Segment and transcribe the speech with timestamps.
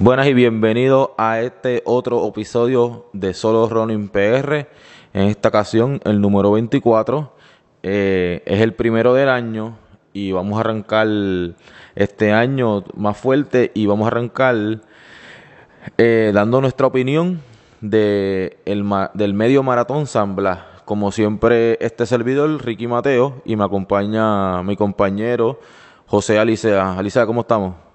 [0.00, 4.68] Buenas y bienvenidos a este otro episodio de Solo Running PR.
[5.12, 7.32] En esta ocasión, el número 24.
[7.82, 9.76] Eh, es el primero del año
[10.12, 11.08] y vamos a arrancar
[11.96, 14.54] este año más fuerte y vamos a arrancar
[15.96, 17.40] eh, dando nuestra opinión
[17.80, 18.84] de el
[19.14, 20.60] del medio maratón San Blas.
[20.84, 25.58] Como siempre, este servidor, Ricky Mateo, y me acompaña mi compañero
[26.06, 26.96] José Alicea.
[26.96, 27.87] Alicea, ¿cómo estamos?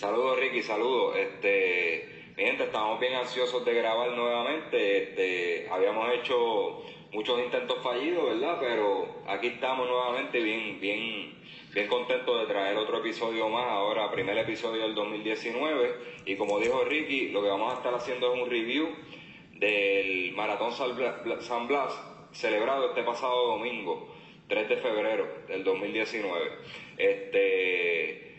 [0.00, 1.14] Saludos Ricky, saludos.
[1.18, 5.02] Este, mi gente, estamos bien ansiosos de grabar nuevamente.
[5.02, 8.56] Este, habíamos hecho muchos intentos fallidos, ¿verdad?
[8.60, 11.34] Pero aquí estamos nuevamente bien, bien,
[11.74, 13.66] bien contentos de traer otro episodio más.
[13.66, 15.94] Ahora, primer episodio del 2019.
[16.24, 18.88] Y como dijo Ricky, lo que vamos a estar haciendo es un review
[19.58, 21.92] del Maratón San Bla- San Blas,
[22.32, 24.08] celebrado este pasado domingo,
[24.48, 26.52] 3 de febrero del 2019.
[26.96, 28.29] Este,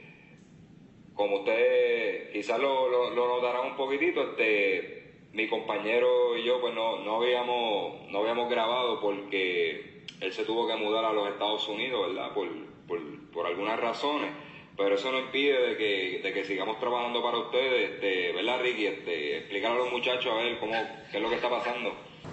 [2.42, 8.10] quizás lo, lo, notarán un poquitito, este, mi compañero y yo pues no, no habíamos
[8.10, 12.34] no habíamos grabado porque él se tuvo que mudar a los Estados Unidos, ¿verdad?
[12.34, 12.48] Por,
[12.88, 13.00] por,
[13.32, 14.32] por algunas razones,
[14.76, 18.88] pero eso no impide de que, de que sigamos trabajando para ustedes, este, ¿verdad Ricky?
[18.88, 20.74] Este, explicar a los muchachos a ver cómo,
[21.12, 21.92] qué es lo que está pasando.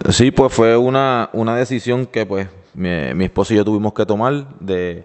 [0.09, 4.07] Sí, pues fue una, una decisión que pues mi, mi esposo y yo tuvimos que
[4.07, 5.03] tomar de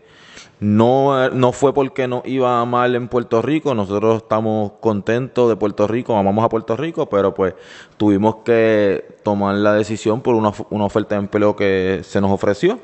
[0.60, 5.86] no, no fue porque nos iba mal en Puerto Rico, nosotros estamos contentos de Puerto
[5.86, 7.54] Rico, amamos a Puerto Rico, pero pues
[7.96, 12.78] tuvimos que tomar la decisión por una, una oferta de empleo que se nos ofreció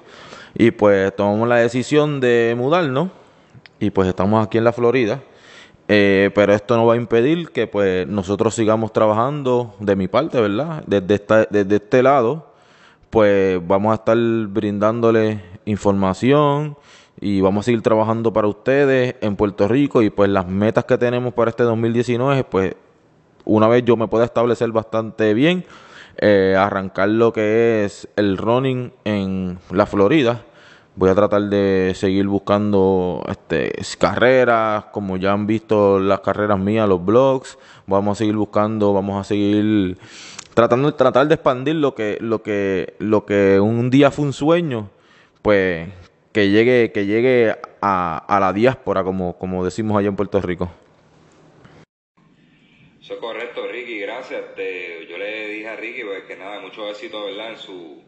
[0.54, 3.08] y pues tomamos la decisión de mudarnos
[3.78, 5.22] y pues estamos aquí en la Florida.
[5.92, 10.40] Eh, pero esto no va a impedir que pues nosotros sigamos trabajando de mi parte,
[10.40, 10.84] ¿verdad?
[10.86, 12.46] Desde, esta- desde este lado,
[13.10, 16.76] pues vamos a estar brindándole información
[17.20, 20.96] y vamos a seguir trabajando para ustedes en Puerto Rico y pues las metas que
[20.96, 22.74] tenemos para este 2019, pues
[23.44, 25.64] una vez yo me pueda establecer bastante bien,
[26.16, 30.44] eh, arrancar lo que es el running en la Florida.
[30.96, 36.88] Voy a tratar de seguir buscando este, carreras, como ya han visto las carreras mías,
[36.88, 37.58] los blogs.
[37.86, 39.98] Vamos a seguir buscando, vamos a seguir
[40.52, 44.90] tratando tratar de expandir lo que lo que lo que un día fue un sueño,
[45.42, 45.88] pues
[46.32, 50.70] que llegue que llegue a, a la diáspora como como decimos allá en Puerto Rico.
[53.00, 54.40] Eso es correcto, Ricky, gracias.
[54.56, 57.50] Yo le dije a Ricky pues, que nada, mucho éxito ¿verdad?
[57.50, 58.02] en su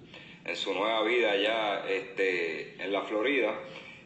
[0.44, 3.54] en su nueva vida allá este, en la Florida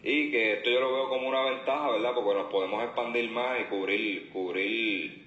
[0.02, 2.12] y que esto yo lo veo como una ventaja, ¿verdad?
[2.14, 5.26] Porque nos podemos expandir más y cubrir cubrir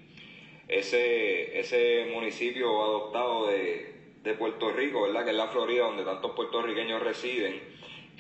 [0.68, 5.24] ese ese municipio adoptado de, de Puerto Rico, ¿verdad?
[5.26, 7.60] Que es la Florida donde tantos puertorriqueños residen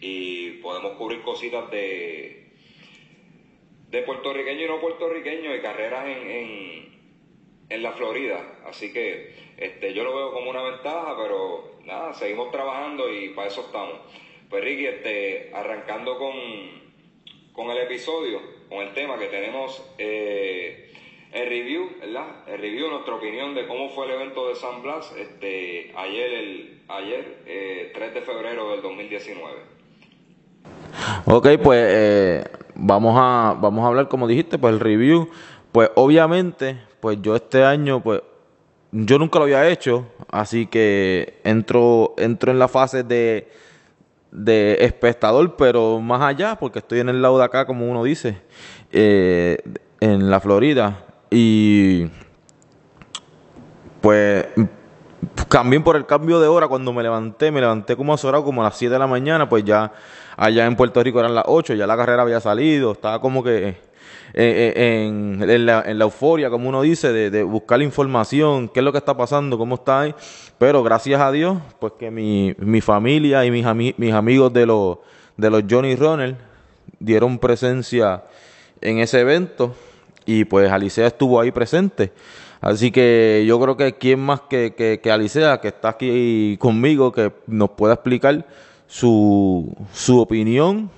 [0.02, 2.40] y podemos cubrir cositas de
[3.90, 7.00] de puertorriqueño y no puertorriqueño y carreras en, en,
[7.70, 8.60] en la Florida.
[8.66, 13.48] Así que este, yo lo veo como una ventaja, pero nada, seguimos trabajando y para
[13.48, 14.00] eso estamos.
[14.50, 16.34] Pues Ricky, este, arrancando con,
[17.52, 20.92] con el episodio, con el tema que tenemos eh,
[21.31, 22.48] el review, ¿verdad?
[22.48, 26.84] El review, nuestra opinión de cómo fue el evento de San Blas este, ayer, el,
[26.88, 29.78] ayer eh, 3 de febrero del 2019.
[31.25, 32.44] Ok, pues eh,
[32.75, 35.30] vamos a vamos a hablar como dijiste, pues el review,
[35.72, 38.22] pues obviamente, pues yo este año, pues
[38.91, 43.50] yo nunca lo había hecho, así que entro entro en la fase de
[44.31, 48.41] de espectador, pero más allá, porque estoy en el lado de acá, como uno dice,
[48.91, 49.57] eh,
[50.00, 51.06] en la Florida.
[51.31, 52.07] Y
[54.01, 54.48] pues
[55.50, 58.66] también por el cambio de hora, cuando me levanté, me levanté como azorado, como a
[58.66, 59.92] las 7 de la mañana, pues ya
[60.38, 63.68] allá en Puerto Rico eran las 8, ya la carrera había salido, estaba como que
[64.33, 68.80] eh, eh, en, la, en la euforia, como uno dice, de, de buscar información, qué
[68.80, 70.16] es lo que está pasando, cómo está ahí.
[70.57, 73.66] Pero gracias a Dios, pues que mi, mi familia y mis,
[73.98, 74.98] mis amigos de los,
[75.36, 76.36] de los Johnny Runner
[77.00, 78.24] dieron presencia
[78.81, 79.74] en ese evento
[80.25, 82.12] y pues Alicea estuvo ahí presente.
[82.61, 87.11] Así que yo creo que quién más que, que, que Alicea, que está aquí conmigo,
[87.11, 88.45] que nos pueda explicar
[88.85, 90.89] su, su opinión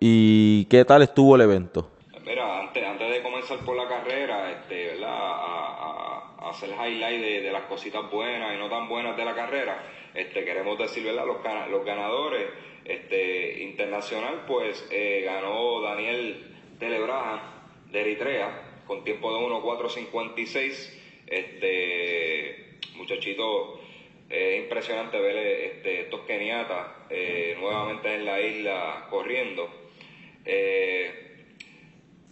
[0.00, 1.90] y qué tal estuvo el evento.
[2.24, 5.10] Mira, antes, de comenzar por la carrera, este, ¿verdad?
[5.10, 9.82] A, a- hacer highlight de, las cositas buenas y no tan buenas de la carrera,
[10.14, 11.24] este, queremos decir, ¿verdad?
[11.26, 11.36] Los,
[11.70, 12.46] los ganadores
[12.84, 16.44] este, internacional, pues eh, ganó Daniel
[16.78, 17.42] Telebraja
[17.90, 21.01] de Eritrea con tiempo de 1.456.
[21.26, 23.80] Este muchachito,
[24.28, 29.68] es impresionante ver este, estos keniatas eh, nuevamente en la isla corriendo.
[30.44, 31.32] Eh,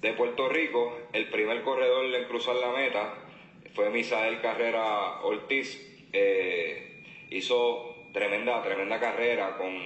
[0.00, 3.14] de Puerto Rico, el primer corredor en cruzar la meta
[3.74, 6.08] fue Misael Carrera Ortiz.
[6.12, 9.76] Eh, hizo tremenda, tremenda carrera con,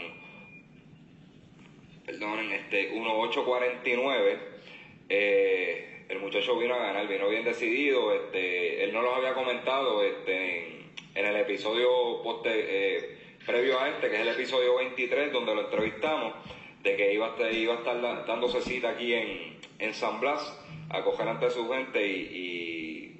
[2.06, 4.38] perdonen, este 1.849.
[5.08, 8.12] Eh, el muchacho vino a ganar, vino bien decidido.
[8.12, 10.66] Este, él no los había comentado este,
[11.14, 15.62] en, el episodio poste, eh, previo a este, que es el episodio 23, donde lo
[15.62, 16.34] entrevistamos,
[16.82, 21.02] de que iba a estar, iba a dándose cita aquí en, en San Blas a
[21.02, 23.10] coger ante su gente y,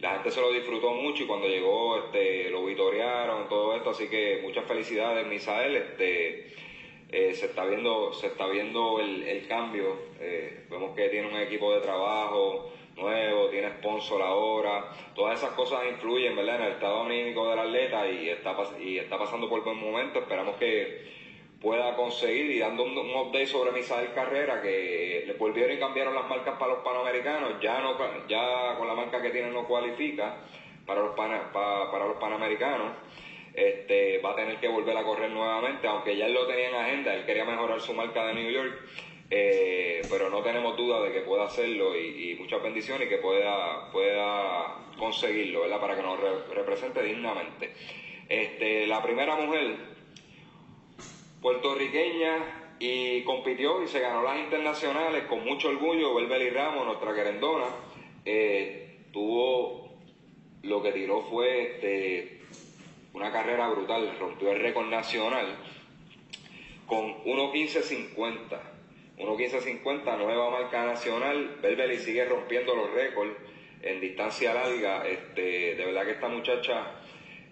[0.00, 4.06] la gente se lo disfrutó mucho y cuando llegó este, lo vitorearon, todo esto, así
[4.06, 6.52] que muchas felicidades Misael, este,
[7.10, 11.72] eh, se está viendo, se está viendo el, cambio, eh, vemos que tiene un equipo
[11.72, 16.56] de trabajo nuevo, tiene sponsor ahora, todas esas cosas influyen ¿verdad?
[16.56, 20.56] en el estado anímico del atleta y está, y está pasando por buen momento, esperamos
[20.56, 21.06] que
[21.60, 26.28] pueda conseguir y dando un, update sobre Misael Carrera que le volvieron y cambiaron las
[26.28, 27.54] marcas para los panamericanos.
[27.60, 27.96] Ya no
[28.28, 30.36] ya con la marca que tiene no cualifica
[30.86, 32.92] para los para los panamericanos
[33.58, 36.74] este va a tener que volver a correr nuevamente aunque ya él lo tenía en
[36.74, 38.78] agenda él quería mejorar su marca de New York
[39.30, 43.90] eh, pero no tenemos duda de que pueda hacerlo y, muchas bendiciones y que pueda
[43.90, 45.80] pueda conseguirlo ¿verdad?
[45.80, 46.18] para que nos
[46.54, 47.72] represente dignamente
[48.28, 49.76] este la primera mujer
[51.42, 56.14] puertorriqueña y compitió y se ganó las internacionales con mucho orgullo.
[56.14, 57.66] Belbeli Ramos, nuestra querendona,
[58.24, 59.88] eh, tuvo
[60.62, 62.37] lo que tiró fue este,
[63.18, 65.46] una carrera brutal, rompió el récord nacional
[66.86, 68.14] con 1.15.50.
[69.18, 71.58] 1.15.50, nueva marca nacional.
[71.60, 73.34] Belbeli sigue rompiendo los récords
[73.82, 75.06] en distancia larga.
[75.06, 76.92] Este, de verdad que esta muchacha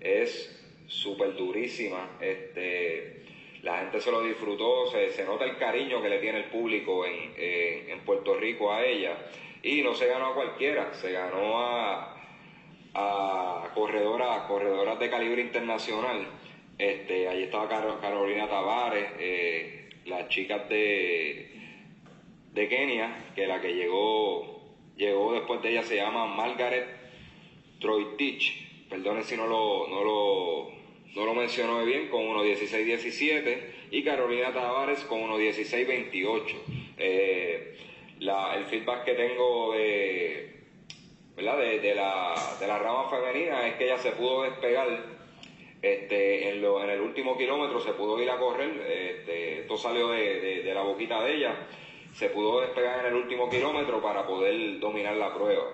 [0.00, 2.16] es súper durísima.
[2.20, 3.24] Este,
[3.62, 8.00] la gente se lo disfrutó, se, nota el cariño que le tiene el público en,
[8.04, 9.18] Puerto Rico a ella.
[9.64, 12.15] Y no se ganó a cualquiera, se ganó a,
[12.98, 16.26] a corredoras, corredoras de calibre internacional.
[16.78, 17.68] Este, ahí estaba
[18.00, 21.52] Carolina Tavares, eh, las chicas de,
[22.54, 24.62] de Kenia, que la que llegó,
[24.96, 26.86] llegó después de ella se llama Margaret
[27.80, 28.88] Troitich.
[28.88, 30.70] Perdone si no lo, no lo
[31.14, 33.58] no lo mencionó bien, con 1.16.17
[33.90, 36.42] y Carolina Tavares con 1.16.28.
[36.98, 37.78] Eh,
[38.20, 40.55] el feedback que tengo de,
[41.36, 41.58] ¿verdad?
[41.58, 44.88] De, la, de la rama femenina es que ella se pudo despegar
[45.82, 50.08] este, en, lo, en el último kilómetro, se pudo ir a correr, este, esto salió
[50.08, 51.54] de, de, la boquita de ella,
[52.14, 55.64] se pudo despegar en el último kilómetro para poder dominar la prueba.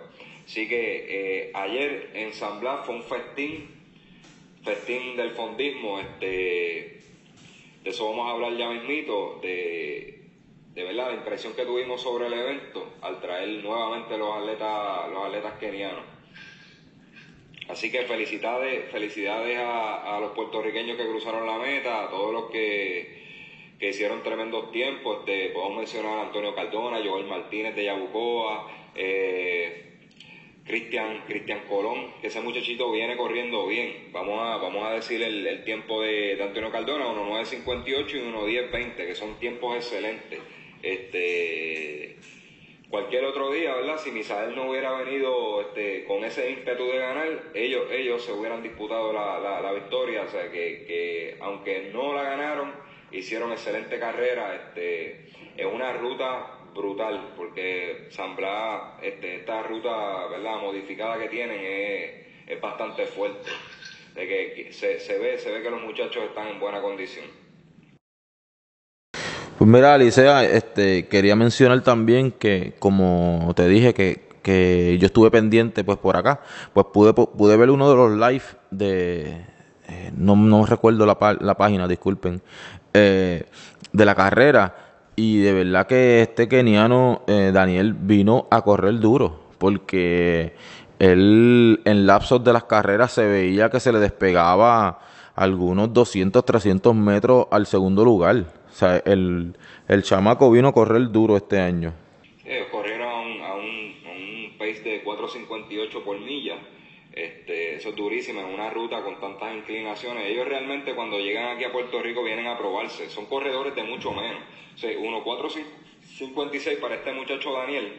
[0.44, 1.06] Así que
[1.44, 3.82] eh, ayer en San Blas fue un festín
[4.62, 7.00] festín del fondismo, este,
[7.82, 10.21] de eso vamos a hablar ya mismito, de,
[10.74, 15.26] de verdad la impresión que tuvimos sobre el evento al traer nuevamente los atletas, los
[15.26, 16.04] atletas kenianos.
[17.68, 23.22] Así que felicidades, felicidades a, los puertorriqueños que cruzaron la meta, a todos los que,
[23.78, 25.20] que hicieron tremendos tiempos.
[25.20, 29.92] Este, podemos mencionar a Antonio Cardona, Joel Martínez de Yabucoa, eh,
[30.64, 31.22] Cristian,
[31.68, 34.08] Colón, que ese muchachito viene corriendo bien.
[34.12, 39.38] Vamos a, vamos a decir el, tiempo de, Antonio Cardona, 1.9.58 y 1.10.20, que son
[39.38, 40.40] tiempos excelentes.
[40.82, 42.16] Este,
[42.90, 43.98] cualquier otro día, ¿verdad?
[43.98, 48.62] Si Misael no hubiera venido este, con ese ímpetu de ganar, ellos, ellos se hubieran
[48.62, 50.22] disputado la, la, victoria.
[50.22, 52.72] O sea, que, que, aunque no la ganaron,
[53.12, 54.54] hicieron excelente carrera.
[54.54, 60.60] Este, en una ruta brutal, porque San Blas, este, esta ruta ¿verdad?
[60.60, 61.60] modificada que tienen
[62.46, 63.50] es, bastante fuerte.
[64.14, 67.24] De que se, se, ve, se ve que los muchachos están en buena condición.
[69.62, 75.30] Pues mira, Alicia, este, quería mencionar también que, como te dije, que, que yo estuve
[75.30, 76.40] pendiente pues por acá,
[76.72, 78.42] pues pude, pude ver uno de los live
[78.72, 79.46] de,
[79.86, 82.42] eh, no, no recuerdo la, la página, disculpen,
[82.92, 83.44] eh,
[83.92, 84.74] de la carrera
[85.14, 90.56] y de verdad que este keniano, eh, Daniel, vino a correr duro, porque
[90.98, 94.98] él en lapsos de las carreras se veía que se le despegaba
[95.36, 98.61] algunos 200, 300 metros al segundo lugar.
[98.72, 99.54] O sea, el,
[99.86, 101.92] el chamaco vino a correr duro este año.
[102.70, 106.56] corrieron a un, a un, pace de 4.58 por milla.
[107.12, 110.26] Este, eso es durísimo en una ruta con tantas inclinaciones.
[110.26, 113.10] Ellos realmente cuando llegan aquí a Puerto Rico vienen a probarse.
[113.10, 114.40] Son corredores de mucho menos.
[114.74, 117.92] O sea, 1.456 para este muchacho Daniel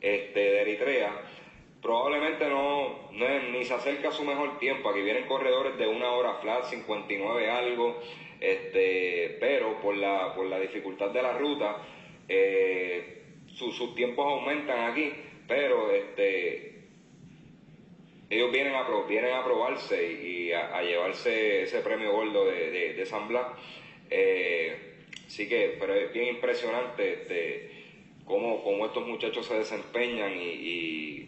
[0.00, 1.12] este, de Eritrea.
[1.88, 3.08] Probablemente no,
[3.50, 4.90] ni se acerca a su mejor tiempo.
[4.90, 7.98] Aquí vienen corredores de una hora flat, 59 algo.
[8.38, 11.78] Este, pero por la, por la dificultad de la ruta,
[12.28, 13.22] eh,
[13.54, 15.10] sus tiempos aumentan aquí.
[15.46, 16.82] Pero este,
[18.28, 23.28] ellos vienen a, vienen a probarse y, a, llevarse ese premio gordo de, de, San
[23.28, 23.46] Blas.
[24.10, 24.76] Eh,
[25.26, 27.70] así que, pero es bien impresionante este,
[28.26, 31.27] cómo, cómo estos muchachos se desempeñan y,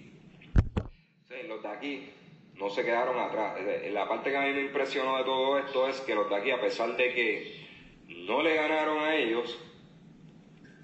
[1.48, 2.10] los de aquí
[2.54, 3.58] no se quedaron atrás.
[3.90, 6.50] La parte que a mí me impresionó de todo esto es que los de aquí,
[6.50, 7.66] a pesar de que
[8.08, 9.58] no le ganaron a ellos,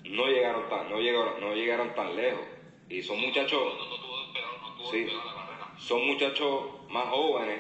[0.05, 2.45] no llegaron tan, no llegaron, no llegaron tan lejos.
[2.89, 3.63] Y son muchachos.
[4.91, 5.07] Sí,
[5.79, 7.59] son muchachos más jóvenes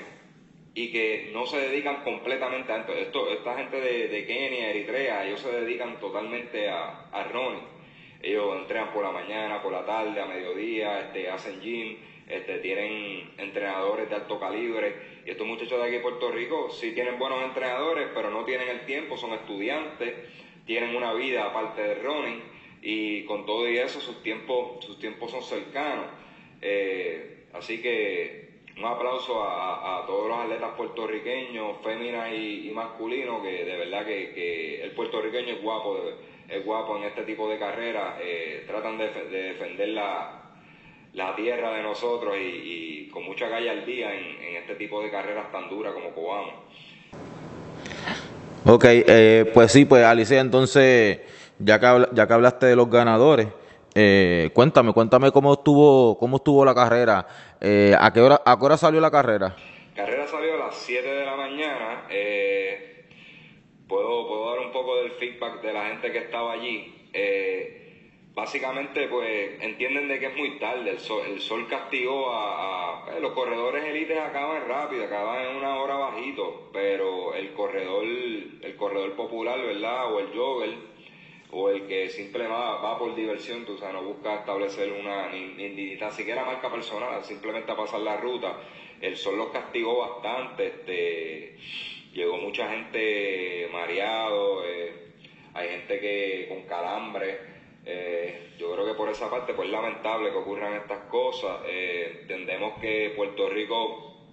[0.74, 3.30] y que no se dedican completamente a esto.
[3.30, 7.64] esta gente de, Kenia, Eritrea, ellos se dedican totalmente a, a running.
[8.22, 11.96] Ellos entrenan por la mañana, por la tarde, a mediodía, este, hacen gym,
[12.28, 14.94] este, tienen entrenadores de alto calibre.
[15.24, 18.68] Y estos muchachos de aquí de Puerto Rico sí tienen buenos entrenadores, pero no tienen
[18.68, 20.14] el tiempo, son estudiantes,
[20.66, 22.42] tienen una vida aparte de running
[22.82, 26.06] y con todo y eso sus tiempos, sus tiempos son cercanos.
[26.60, 33.76] Eh, Así que un aplauso a, todos los atletas puertorriqueños, féminas y, masculinos, que de
[33.76, 35.98] verdad que, el puertorriqueño es guapo,
[36.48, 40.45] es guapo en este tipo de carreras, eh, tratan de, defender la,
[41.36, 45.94] tierra de nosotros y, con mucha gallardía en, en este tipo de carreras tan duras
[45.94, 46.54] como Cobamos.
[48.66, 51.20] Ok, eh, pues sí, pues Alicia, entonces,
[51.58, 53.48] ya que, ya que hablaste de los ganadores,
[53.94, 57.26] eh, cuéntame, cuéntame cómo estuvo, cómo estuvo la carrera.
[57.60, 59.56] Eh, ¿a, qué hora, ¿A qué hora salió la carrera?
[59.94, 62.06] La carrera salió a las 7 de la mañana.
[62.10, 63.06] Eh,
[63.88, 67.08] puedo, puedo dar un poco del feedback de la gente que estaba allí.
[67.12, 67.85] Eh,
[68.36, 70.90] básicamente, pues entienden de que es muy tarde.
[70.90, 75.80] El sol, el sol castigó a, a los corredores élites acaban rápido, acaban en una
[75.80, 80.12] hora bajito, pero el corredor, el corredor popular, ¿verdad?
[80.12, 80.96] O el jogger
[81.50, 85.96] o el que simplemente va, por diversión, tú, o no busca establecer una, ni, ni,
[85.96, 88.58] tan siquiera marca personal, simplemente a pasar la ruta.
[89.00, 91.56] El sol los castigó bastante, este,
[92.12, 95.12] llegó mucha gente mareado, eh,
[95.54, 97.55] hay gente que con calambre.
[97.88, 101.60] Eh, yo creo que por esa parte pues es lamentable que ocurran estas cosas.
[101.66, 104.26] Eh, entendemos que Puerto Rico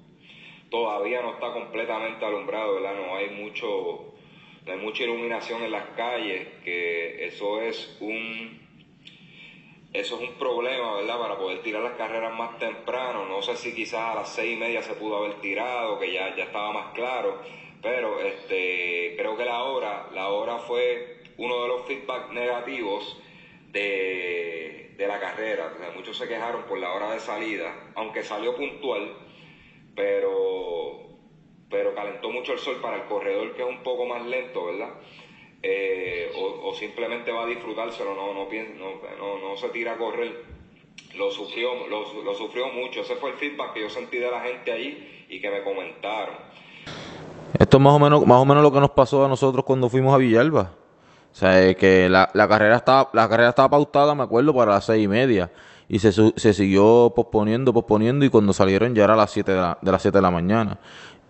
[0.72, 2.96] todavía no está completamente alumbrado, ¿verdad?
[2.96, 4.14] No hay mucho
[4.66, 8.64] hay mucha iluminación en las calles, que eso es un
[9.94, 11.20] eso es un problema, ¿verdad?
[11.20, 13.28] Para poder tirar las carreras más temprano.
[13.28, 16.36] No sé si quizás a las seis y media se pudo haber tirado, que ya,
[16.36, 17.40] ya estaba más claro.
[17.84, 23.20] Pero este, creo que la hora, la hora fue uno de los feedback negativos
[23.74, 25.74] de, de la carrera.
[25.96, 29.18] muchos se quejaron por la hora de salida, aunque salió puntual,
[29.96, 31.02] pero
[31.70, 34.94] pero calentó mucho el sol para el corredor que es un poco más lento, ¿verdad?
[35.64, 38.48] Eh, o, simplemente va a disfrutárselo, no, no,
[39.18, 40.44] no, no, se tira a correr.
[41.16, 43.02] Lo sufrió, lo, sufrió mucho.
[43.02, 46.36] Ese fue el feedback que yo sentí de la gente ahí y que me comentaron.
[47.58, 49.90] Esto es más o menos, más o menos lo que nos pasó a nosotros cuando
[49.90, 50.76] fuimos a Villalba.
[51.34, 54.86] O sea, que la, la, carrera estaba, la carrera estaba pautada, me acuerdo, para las
[54.86, 55.52] seis y media.
[55.90, 59.78] Y se, se siguió posponiendo, posponiendo, y cuando salieron ya era las siete de, la,
[59.82, 60.80] las 7 de la mañana.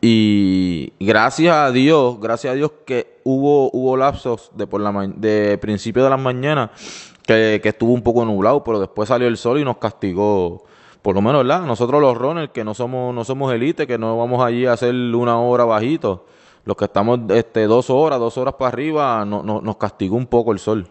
[0.01, 5.57] Y gracias a Dios, gracias a Dios que hubo, hubo lapsos de, por la de
[5.57, 6.71] principio de las mañanas
[7.25, 10.65] que, estuvo un poco nublado, pero después salió el sol y nos castigó.
[11.01, 11.61] Por lo menos, ¿verdad?
[11.65, 14.93] Nosotros los runners, que no somos, no somos élite, que no vamos allí a hacer
[14.93, 16.25] una hora bajito.
[16.65, 20.53] Los que estamos este, dos horas, dos horas para arriba, no, nos castigó un poco
[20.53, 20.87] el sol.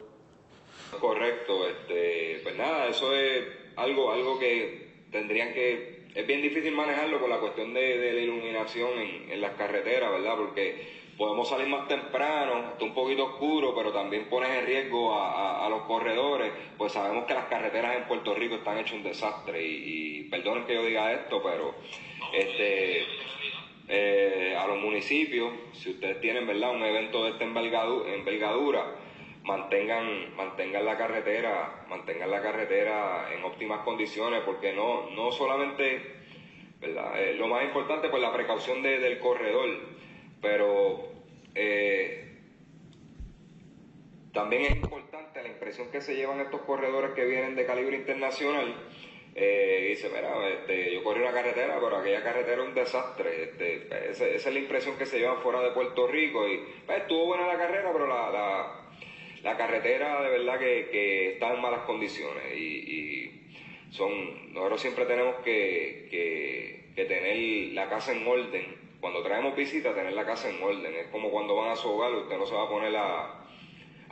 [1.00, 1.66] Correcto.
[1.66, 3.44] Este, pues nada, eso es
[3.76, 8.90] algo, algo que tendrían que es bien difícil manejarlo por la cuestión de, la iluminación
[9.30, 10.36] en, las carreteras, ¿verdad?
[10.36, 15.68] Porque podemos salir más temprano, está un poquito oscuro, pero también pones en riesgo a,
[15.70, 20.24] los corredores, pues sabemos que las carreteras en Puerto Rico están hechas un desastre y,
[20.24, 21.74] perdonen que yo diga esto, pero
[22.32, 23.04] este
[23.94, 28.86] eh, a los municipios, si ustedes tienen verdad un evento de esta envergadura,
[29.44, 36.00] mantengan mantengan la carretera mantengan la carretera en óptimas condiciones porque no no solamente
[36.80, 39.68] eh, lo más importante pues la precaución del corredor
[40.40, 41.08] pero
[41.54, 42.38] eh,
[44.32, 48.74] también es importante la impresión que se llevan estos corredores que vienen de calibre internacional
[49.34, 53.44] eh, dice, mira, este, yo corrí una carretera, pero aquella carretera es un desastre.
[53.44, 56.46] Este, esa, es la impresión que se lleva fuera de Puerto Rico.
[56.46, 58.80] Y pues, estuvo buena la carrera, pero la, la,
[59.42, 62.44] la carretera de verdad que, está en malas condiciones.
[62.54, 63.38] Y, y,
[63.90, 68.82] son nosotros siempre tenemos que, que, que tener la casa en orden.
[69.00, 70.94] Cuando traemos visita, tener la casa en orden.
[70.94, 73.41] Es como cuando van a su hogar, usted no se va a poner a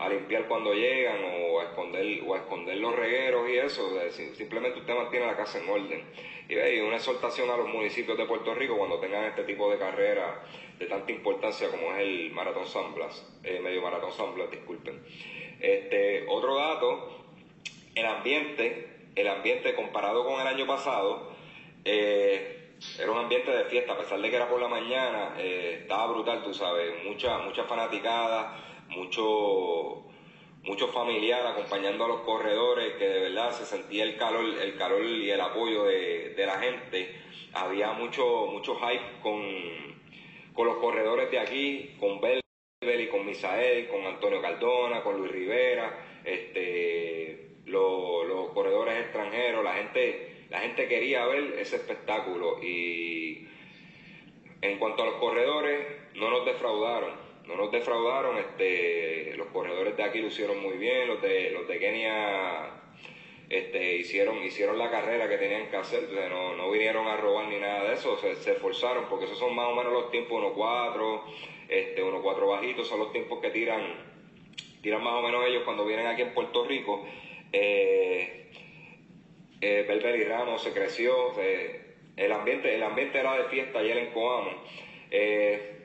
[0.00, 3.92] a limpiar cuando llegan o a esconder o a esconder los regueros y eso,
[4.34, 6.04] simplemente usted mantiene la casa en orden.
[6.48, 10.42] Y, una exhortación a los municipios de Puerto Rico cuando tengan este tipo de carrera
[10.78, 15.02] de tanta importancia como es el Maratón San Blas, eh, medio Maratón San Blas, disculpen.
[15.60, 17.24] Este, otro dato,
[17.94, 21.30] el ambiente, el ambiente comparado con el año pasado,
[21.84, 25.80] eh, era un ambiente de fiesta, a pesar de que era por la mañana, eh,
[25.82, 30.04] estaba brutal, tú sabes, mucha, mucha fanaticada, mucho,
[30.62, 35.04] mucho familiar acompañando a los corredores, que de verdad se sentía el calor, el calor
[35.04, 37.14] y el apoyo de, la gente.
[37.52, 39.42] Había mucho, mucho hype con,
[40.52, 42.40] con los corredores de aquí, con Bel
[42.82, 49.74] y con Misael, con Antonio Cardona, con Luis Rivera, este, los, los corredores extranjeros, la
[49.74, 53.46] gente, la gente quería ver ese espectáculo y
[54.62, 60.04] en cuanto a los corredores, no nos defraudaron no nos defraudaron, este, los corredores de
[60.04, 62.70] aquí lo hicieron muy bien, los de, los de Kenia
[63.48, 67.58] este, hicieron, hicieron la carrera que tenían que hacer, no, no vinieron a robar ni
[67.58, 71.22] nada de eso, se, esforzaron, porque esos son más o menos los tiempos 1-4,
[71.68, 73.82] este, 1-4 bajitos, son los tiempos que tiran,
[74.82, 77.04] tiran más o menos ellos cuando vienen aquí en Puerto Rico.
[77.52, 78.50] Eh,
[79.60, 81.32] eh Ramos se creció,
[82.16, 84.50] el, ambiente, el ambiente era de fiesta ayer en Coamo.
[85.10, 85.79] Eh,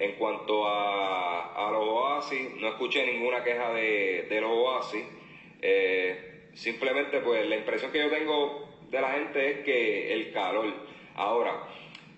[0.00, 5.04] en cuanto a, los oasis, no escuché ninguna queja de, los oasis.
[5.60, 10.72] Eh, simplemente, pues la impresión que yo tengo de la gente es que el calor.
[11.14, 11.68] Ahora,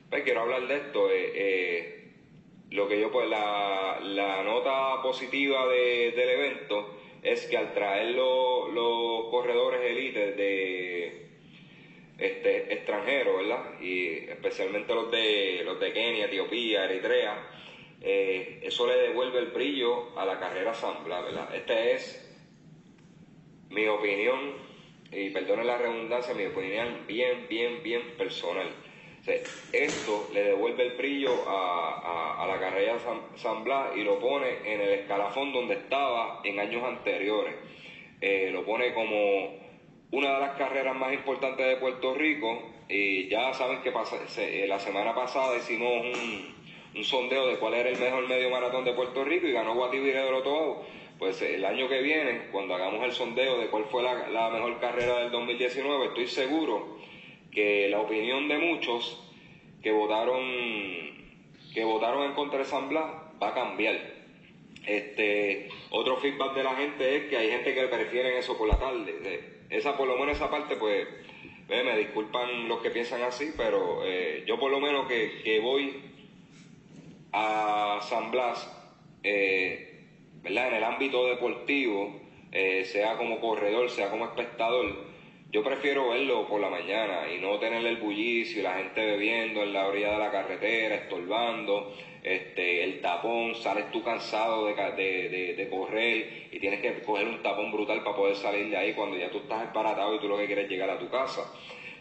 [0.08, 1.10] pues quiero hablar de esto.
[1.10, 2.08] Eh, eh,
[2.70, 3.98] lo que yo, pues, la,
[4.44, 11.26] nota positiva del evento es que al traer los corredores élites de
[12.18, 13.80] este, extranjeros, ¿verdad?
[13.80, 17.48] Y especialmente los de, los de Kenia, Etiopía, Eritrea,
[18.02, 21.54] eh, eso le devuelve el brillo a la carrera Zambla, ¿verdad?
[21.54, 22.28] Esta es
[23.70, 24.54] mi opinión,
[25.12, 28.68] y perdone la redundancia, mi opinión bien, bien, bien personal.
[29.72, 33.64] esto le devuelve el brillo a, la carrera San,
[33.96, 37.54] y lo pone en el escalafón donde estaba en años anteriores.
[38.20, 39.62] Eh, lo pone como
[40.12, 42.70] una de las carreras más importantes de Puerto Rico.
[42.88, 46.61] Y ya saben que eh, la semana pasada hicimos un,
[46.94, 50.24] un sondeo de cuál era el mejor medio maratón de Puerto Rico y ganó Guatibire
[50.24, 50.84] de Lotoao.
[51.18, 55.20] Pues el año que viene, cuando hagamos el sondeo de cuál fue la, mejor carrera
[55.20, 56.98] del 2019, estoy seguro
[57.50, 59.22] que la opinión de muchos
[59.82, 60.42] que votaron
[61.72, 63.06] que votaron en contra de San Blas
[63.42, 63.98] va a cambiar.
[64.86, 68.78] Este, otro feedback de la gente es que hay gente que prefieren eso por la
[68.78, 69.62] tarde.
[69.70, 71.06] Esa, por lo menos esa parte, pues,
[71.68, 76.11] me disculpan los que piensan así, pero eh, yo por lo menos que, que voy
[77.32, 78.70] a San Blas,
[79.22, 80.06] eh,
[80.42, 80.68] ¿verdad?
[80.68, 82.20] En el ámbito deportivo,
[82.52, 85.12] eh, sea como corredor, sea como espectador,
[85.52, 89.62] yo prefiero verlo por la mañana y no tener el bullicio y la gente bebiendo
[89.62, 95.54] en la orilla de la carretera, estorbando, este, el tapón, sales tú cansado de, de,
[95.54, 99.18] de, correr y tienes que coger un tapón brutal para poder salir de ahí cuando
[99.18, 101.52] ya tú estás esparatado y tú lo que quieres es llegar a tu casa.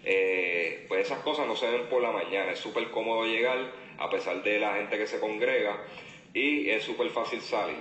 [0.06, 3.58] Eh, pues esas cosas no se ven por la mañana, es súper cómodo llegar
[4.02, 5.84] a pesar de la gente que se congrega
[6.34, 7.78] y es súper fácil salir.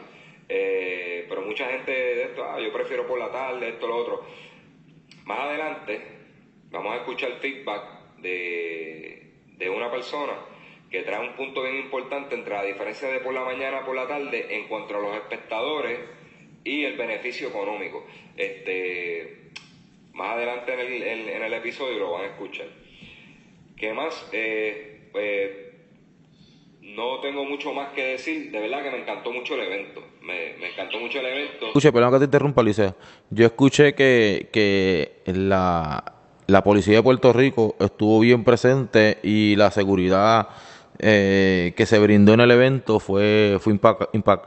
[0.48, 4.24] Eh, pero mucha gente de esto, ah, yo prefiero por la tarde, esto, lo otro.
[5.24, 6.00] Más adelante
[6.70, 10.34] vamos a escuchar feedback de, de una persona
[10.90, 14.08] que trae un punto bien importante entre la diferencia de por la mañana por la
[14.08, 16.00] tarde en cuanto a los espectadores
[16.64, 18.04] y el beneficio económico.
[18.36, 19.50] Este,
[20.12, 22.66] más adelante en el, en, el episodio lo van a escuchar.
[23.76, 24.28] ¿Qué más?
[24.32, 25.69] Eh, pues,
[26.94, 28.50] no tengo mucho más que decir.
[28.50, 30.02] De verdad que me encantó mucho el evento.
[30.22, 31.66] Me, encantó mucho el evento.
[31.66, 32.94] Escuche, perdón que te interrumpa, Licea.
[33.30, 36.04] Yo escuché que, que la,
[36.46, 40.48] la policía de Puerto Rico estuvo bien presente y la seguridad
[40.98, 43.78] eh, que se brindó en el evento fue, fue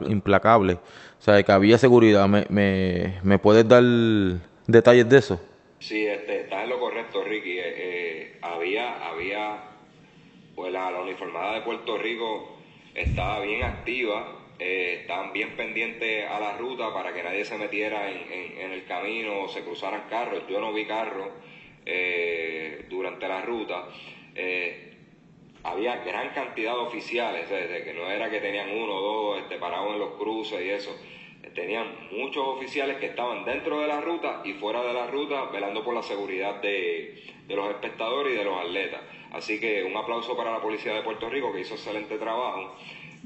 [0.08, 0.74] implacable.
[0.74, 2.28] O sea, que había seguridad.
[2.28, 3.82] ¿Me, me, me puedes dar
[4.66, 5.40] detalles de eso?
[5.78, 7.58] Sí, este, estás en lo correcto, Ricky.
[7.58, 9.73] Eh, eh, había, había
[10.54, 12.56] pues la, uniformada de Puerto Rico
[12.94, 18.10] estaba bien activa, eh, estaban bien pendientes a la ruta para que nadie se metiera
[18.10, 20.44] en, el camino o se cruzaran carros.
[20.48, 21.28] Yo no vi carros,
[21.86, 23.88] eh, durante la ruta.
[24.34, 24.94] Eh,
[25.64, 29.94] había gran cantidad de oficiales, que no era que tenían uno o dos este, parados
[29.94, 30.94] en los cruces y eso.
[31.54, 35.82] Tenían muchos oficiales que estaban dentro de la ruta y fuera de la ruta velando
[35.82, 39.00] por la seguridad de, los espectadores y de los atletas.
[39.34, 42.72] Así que un aplauso para la Policía de Puerto Rico que hizo excelente trabajo.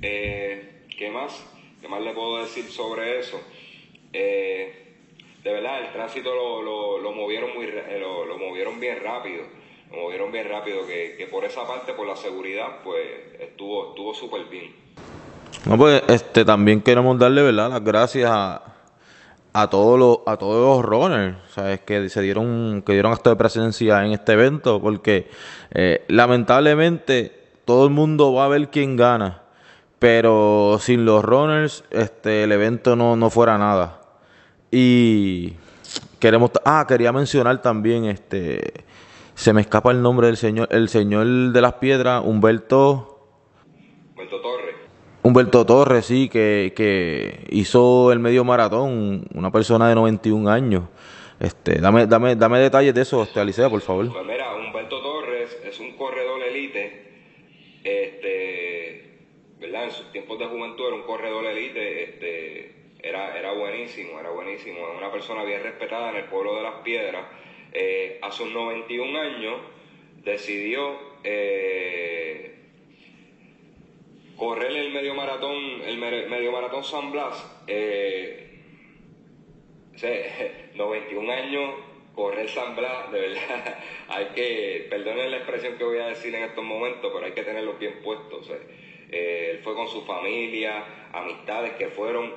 [0.01, 1.45] Eh, ¿Qué más?
[1.83, 3.39] ¿Qué más le puedo decir sobre eso?
[4.13, 4.95] Eh,
[5.45, 9.45] de verdad, el tránsito lo, lo, movieron muy eh, lo, lo, movieron bien rápido.
[9.91, 13.07] Lo movieron bien rápido, que, que por esa parte, por la seguridad, pues
[13.39, 14.75] estuvo estuvo súper bien.
[15.67, 17.69] No, pues este, también queremos darle ¿verdad?
[17.69, 18.78] las gracias a,
[19.53, 23.37] a todos los a todos los runners sabes que se dieron que dieron acto de
[23.37, 25.29] presencia en este evento porque
[25.73, 27.33] eh, lamentablemente
[27.65, 29.43] todo el mundo va a ver quién gana
[29.99, 34.01] pero sin los runners este el evento no, no fuera nada.
[34.71, 35.55] Y
[36.21, 38.85] queremos ah quería mencionar también este
[39.35, 43.21] se me escapa el nombre del señor el señor de las piedras Humberto
[44.13, 44.68] Humberto Torres
[45.23, 50.85] Humberto Torres sí que, que hizo el medio maratón una persona de 91 años
[51.41, 55.57] este dame dame dame detalles de eso este Alicia por favor pues mira Humberto Torres
[55.65, 57.11] es un corredor elite
[57.85, 58.69] este
[59.61, 59.85] ¿verdad?
[59.85, 64.79] En sus tiempos de juventud era un corredor elite, este, era, era buenísimo, era buenísimo,
[64.97, 67.27] una persona bien respetada en el pueblo de las piedras.
[67.73, 69.61] Eh, a sus 91 años
[70.25, 72.58] decidió eh,
[74.39, 77.63] correr el medio maratón, el medio maratón San Blas.
[77.67, 78.45] Eh,
[80.75, 81.75] 91 años
[82.15, 86.45] correr San Blas, de verdad, hay que, perdonen la expresión que voy a decir en
[86.45, 88.51] estos momentos, pero hay que tenerlos bien puestos.
[89.11, 92.33] Eh, él fue con su familia, amistades que fueron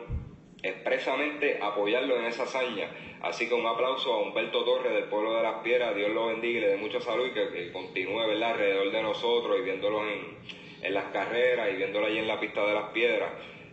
[0.61, 2.91] expresamente apoyarlo en esa hazaña.
[3.21, 6.59] Así que un aplauso a Humberto Torres del pueblo de las Piedras, Dios lo bendiga
[6.59, 8.51] y le dé mucha salud y que, continúe ¿verdad?
[8.51, 10.37] alrededor de nosotros y viéndolo en,
[10.81, 13.31] en, las carreras y viéndolo ahí en la pista de las piedras,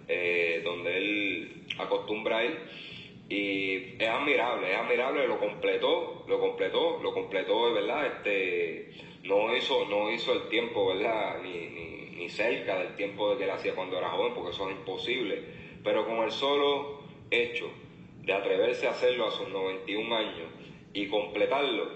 [0.08, 2.58] eh, donde él acostumbra a ir.
[3.28, 8.06] Y es admirable, es admirable, lo completó, lo completó, lo completó, ¿verdad?
[8.06, 8.90] Este,
[9.24, 11.42] no hizo, no hizo el tiempo, ¿verdad?
[11.42, 11.68] Ni,
[12.16, 15.42] ni cerca del tiempo que él hacía cuando era joven, porque eso es imposible.
[15.84, 17.70] Pero con el solo hecho
[18.22, 20.48] de atreverse a hacerlo a sus 91 años
[20.92, 21.88] y completarlo,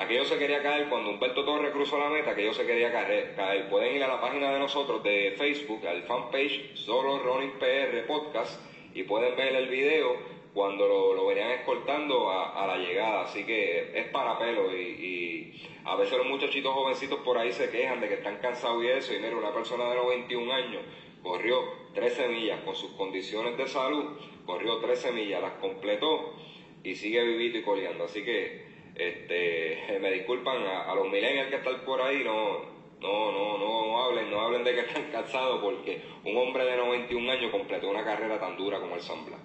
[0.00, 3.68] aquello se quería caer cuando Humberto Torres cruzó la meta, aquello se quería caer, caer.
[3.68, 8.60] Pueden ir a la página de nosotros de Facebook, al fanpage Solo Running PR Podcast,
[8.94, 10.16] y pueden ver el video
[10.54, 13.22] cuando lo, lo venían escoltando a, la llegada.
[13.22, 18.00] Así que es para pelo y, a veces los muchachitos jovencitos por ahí se quejan
[18.00, 19.14] de que están cansados y eso.
[19.14, 20.82] Y mira, una persona de los 21 años
[21.22, 21.62] corrió
[21.94, 24.04] 13 millas con sus condiciones de salud,
[24.46, 26.34] corrió 13 millas, las completó
[26.82, 28.04] y sigue vivito y coleando.
[28.04, 28.69] Así que
[29.08, 34.04] este, me disculpan a, los millennials que están por ahí, no, no, no, no, no
[34.04, 38.04] hablen, no hablen de que están cansados porque un hombre de 91 años completó una
[38.04, 39.40] carrera tan dura como el San Blas.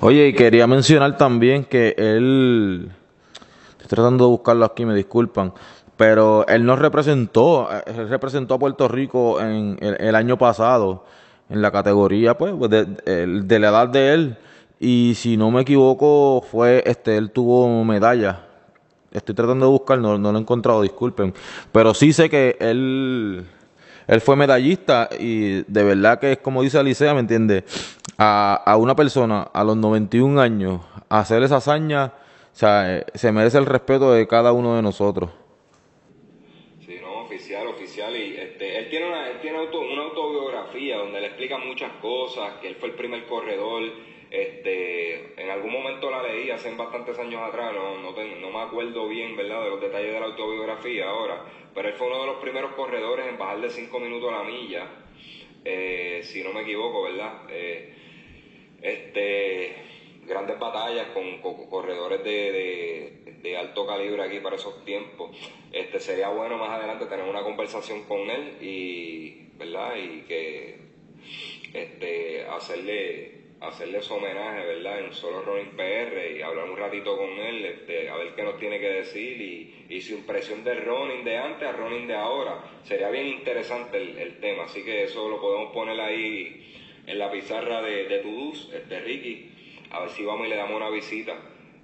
[0.00, 2.90] Oye, y quería mencionar también que él,
[3.70, 5.52] estoy tratando de buscarlo aquí, me disculpan,
[5.96, 11.04] pero él nos representó, él representó a Puerto Rico en el, año pasado,
[11.48, 14.36] en la categoría, pues, de, la edad de él,
[14.84, 18.46] y si no me equivoco, fue, este, él tuvo medalla.
[19.10, 21.32] Estoy tratando de buscar, no, no lo he encontrado, disculpen,
[21.72, 23.46] pero sí sé que él
[24.06, 27.64] él fue medallista y de verdad que es como dice Alicia, ¿me entiende?
[28.18, 32.12] A, a, una persona a los 91 años hacer esa hazaña,
[32.52, 35.30] o sea, eh, se merece el respeto de cada uno de nosotros.
[36.84, 38.14] Sí, no, oficial, oficial.
[38.14, 42.68] Y este, él tiene, una, él tiene una autobiografía donde le explica muchas cosas, que
[42.68, 43.82] él fue el primer corredor.
[44.34, 49.06] Este, en algún momento la leí hace bastantes años atrás, no, no, no me acuerdo
[49.06, 51.44] bien, ¿verdad?, de los detalles de la autobiografía ahora
[51.74, 54.44] pero él fue uno de los primeros corredores en bajar de 5 minutos a la
[54.44, 54.86] milla,
[55.64, 57.46] eh, si no me equivoco, ¿verdad?
[57.50, 57.94] Eh,
[58.80, 59.74] este,
[60.24, 65.36] grandes batallas con, corredores de, alto calibre aquí para esos tiempos.
[65.70, 69.96] Este, sería bueno más adelante tener una conversación con él y, ¿verdad?
[69.96, 70.78] Y que
[71.72, 75.00] este, hacerle hacerle su homenaje, ¿verdad?
[75.00, 78.58] En solo Running PR y hablar un ratito con él, este, a ver qué nos
[78.58, 82.62] tiene que decir y, y, su impresión del running de antes a running de ahora.
[82.82, 86.74] Sería bien interesante el, tema, así que eso lo podemos poner ahí
[87.06, 89.50] en la pizarra de, de Tudus, este Ricky,
[89.90, 91.36] a ver si vamos y le damos una visita.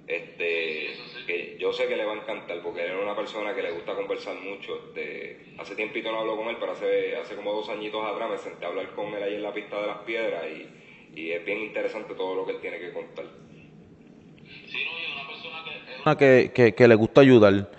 [0.07, 0.89] Este,
[1.25, 3.71] que yo sé que le va a encantar porque él es una persona que le
[3.71, 4.75] gusta conversar mucho.
[4.87, 8.37] Este, hace tiempito no hablo con él, pero hace, hace como dos añitos atrás me
[8.37, 10.67] senté a hablar con él ahí en la pista de las piedras y
[11.15, 13.25] y es bien interesante todo lo que él tiene que contar.
[13.25, 17.69] Sí, no, y una persona que es Que, que, que le gusta ayudar.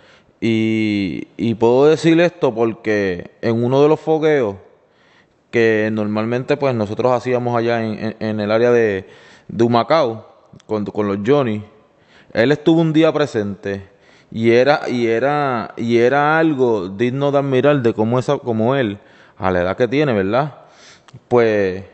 [0.40, 4.56] Y, y puedo decir esto porque en uno de los fogueos
[5.52, 9.06] que normalmente pues nosotros hacíamos allá en, en, el área de,
[9.46, 10.26] de Humacao
[10.66, 11.62] con, con los Johnny,
[12.32, 13.86] él estuvo un día presente
[14.32, 18.98] y era y era y era algo digno de admirar de cómo esa como él
[19.36, 20.54] a la edad que tiene, ¿verdad?
[21.28, 21.84] Pues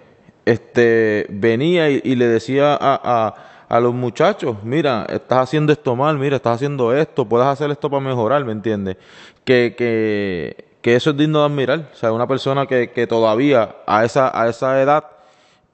[0.49, 3.35] este venía y, le decía a,
[3.69, 7.91] a, los muchachos, mira, estás haciendo esto mal, mira, estás haciendo esto, puedes hacer esto
[7.91, 8.97] para mejorar, ¿me entiendes?
[9.45, 11.91] Que, que, que eso es digno de admirar.
[11.93, 15.05] O sea, una persona que, que todavía a esa, a esa edad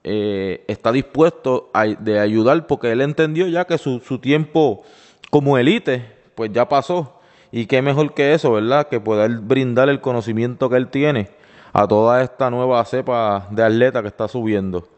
[0.03, 4.83] eh, está dispuesto a de ayudar porque él entendió ya que su, su tiempo
[5.31, 7.21] como élite, pues ya pasó.
[7.53, 8.89] Y qué mejor que eso, ¿verdad?
[8.89, 11.29] Que poder brindar el conocimiento que él tiene
[11.77, 14.89] a toda esta nueva cepa de atleta que está subiendo.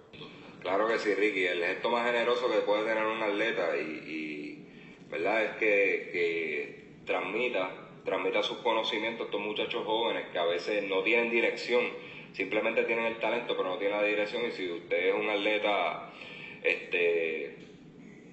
[0.61, 1.47] Claro que sí, Ricky.
[1.47, 4.63] El gesto más generoso que puede tener un atleta y,
[5.11, 5.43] ¿verdad?
[5.43, 7.71] es que, que transmita,
[8.05, 11.83] transmita sus conocimientos a estos muchachos jóvenes que a veces no tienen dirección,
[12.35, 16.11] simplemente tienen el talento pero no tienen la dirección y si usted es un atleta
[16.63, 17.57] este,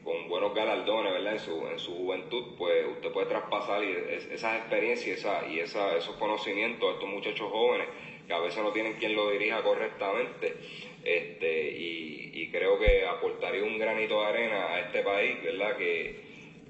[0.03, 1.33] con buenos galardones ¿verdad?
[1.33, 6.89] En, su, en su juventud, pues usted puede traspasar esas experiencias y, esa, esos conocimientos
[6.89, 7.87] a estos muchachos jóvenes
[8.27, 10.57] que a veces no tienen quien lo dirija correctamente.
[11.03, 15.75] Este, y, creo que aportaría un granito de arena a este país, ¿verdad?
[15.75, 16.21] Que,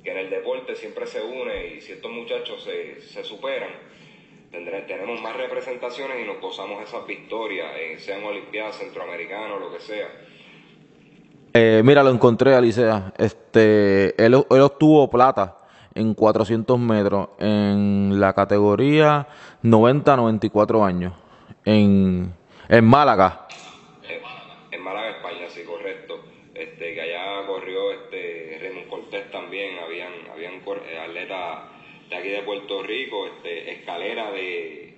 [0.06, 3.70] en el deporte siempre se une y si estos muchachos se, se superan,
[4.52, 10.08] tenemos más representaciones y nos gozamos esas victorias, eh, sean olimpiadas, centroamericanos, lo que sea.
[11.54, 13.14] Eh, mira, lo encontré, Alicia.
[13.18, 15.58] Este, él, él obtuvo plata
[15.96, 19.28] en 400 metros en la categoría
[19.64, 21.23] 90-94 años
[21.66, 22.34] en,
[22.70, 23.48] en Málaga.
[24.72, 26.24] En, Málaga, España, sí, correcto.
[26.54, 31.64] Este, que allá corrió este Raymond Cortés también, habían, habían eh, atletas
[32.10, 34.94] de aquí de Puerto Rico, este, escalera de,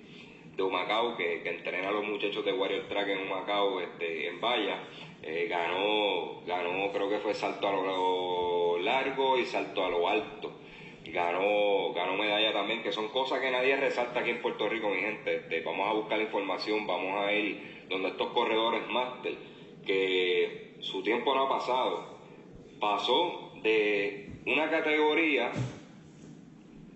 [0.55, 4.41] de Humacao, que, que entrena a los muchachos de Warrior Track en Humacao, este, en
[4.41, 4.79] Valla.
[5.23, 10.64] Eh, ganó, ganó, creo que fue salto a lo largo y salto a lo alto
[11.11, 15.01] ganó, ganó medalla también, que son cosas que nadie resalta aquí en Puerto Rico, mi
[15.01, 15.61] gente.
[15.65, 19.35] Vamos a buscar información, vamos a ir donde estos corredores máster,
[19.85, 22.17] que su tiempo no ha pasado,
[22.79, 25.51] pasó de una categoría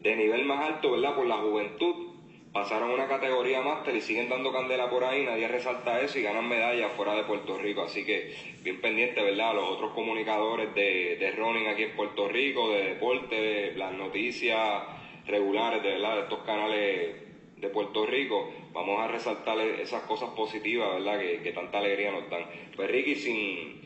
[0.01, 1.15] de nivel más alto, ¿verdad?
[1.15, 2.08] Por la juventud
[2.51, 6.47] pasaron una categoría máster y siguen dando candela por ahí, nadie resalta eso y ganan
[6.47, 7.83] medallas fuera de Puerto Rico.
[7.83, 8.33] Así que
[8.63, 9.53] bien pendiente, ¿verdad?
[9.53, 14.83] Los otros comunicadores de, de running aquí en Puerto Rico, de deporte, las noticias
[15.27, 16.15] regulares de, ¿verdad?
[16.15, 17.15] de estos canales
[17.57, 21.19] de Puerto Rico, vamos a resaltar esas cosas positivas, ¿verdad?
[21.19, 22.45] Que, tanta alegría nos dan.
[22.75, 23.81] Pues Ricky, sin,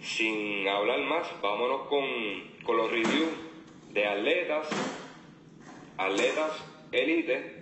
[0.00, 2.04] sin hablar más, vámonos con,
[2.64, 3.30] con los reviews
[3.92, 4.68] de atletas,
[5.96, 7.59] atletas élite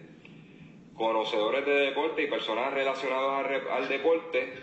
[0.99, 4.55] conocedores de deporte y personas relacionadas al, deporte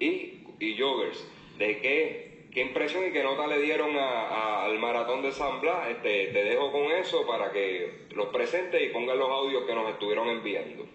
[0.00, 1.24] y, y, joggers.
[1.58, 5.88] ¿De qué, qué impresión y qué nota le dieron al maratón de San Blas?
[5.90, 9.90] Este, te dejo con eso para que los presentes y pongan los audios que nos
[9.90, 10.86] estuvieron enviando.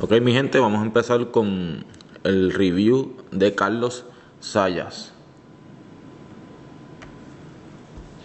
[0.00, 1.84] Ok, mi gente, vamos a empezar con
[2.22, 4.06] el review de Carlos
[4.38, 5.12] Sayas.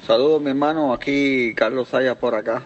[0.05, 2.63] Saludos mi hermano, aquí Carlos Sayas por acá.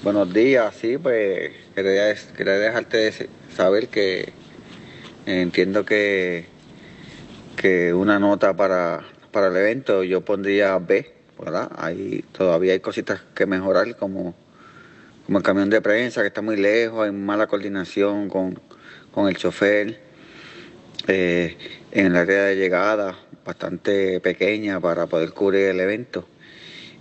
[0.00, 3.12] Buenos días, sí, pues quería, quería dejarte
[3.52, 4.32] saber que
[5.26, 6.46] entiendo que,
[7.56, 11.72] que una nota para, para el evento yo pondría B, ¿verdad?
[11.76, 14.36] Ahí todavía hay cositas que mejorar como,
[15.26, 18.60] como el camión de prensa que está muy lejos, hay mala coordinación con,
[19.28, 19.98] el chofer,
[21.08, 21.58] eh,
[21.90, 26.28] en el área de llegada bastante pequeña para poder cubrir el evento.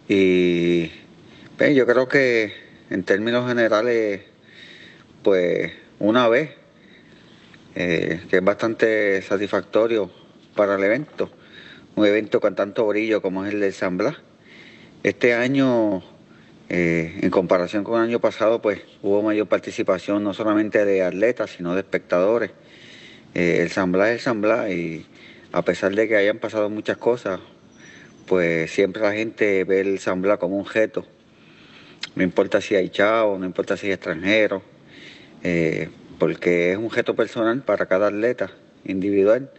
[0.09, 0.89] Y
[1.57, 4.21] pues, yo creo que en términos generales,
[5.23, 6.51] pues una vez,
[7.75, 10.09] eh, que es bastante satisfactorio
[10.55, 11.29] para el evento,
[11.95, 14.15] un evento con tanto brillo como es el de San Blas.
[15.03, 16.01] Este año,
[16.69, 21.51] eh, en comparación con el año pasado, pues hubo mayor participación no solamente de atletas,
[21.57, 22.51] sino de espectadores.
[23.33, 25.05] Eh, el San Blas es el San Blas y
[25.51, 27.39] a pesar de que hayan pasado muchas cosas,
[28.25, 31.05] pues siempre la gente ve el San Blas como un objeto
[32.15, 34.61] no importa si hay chavo, no importa si hay extranjero,
[35.43, 35.89] eh,
[36.19, 38.51] porque es un gesto personal para cada atleta
[38.85, 39.51] individual.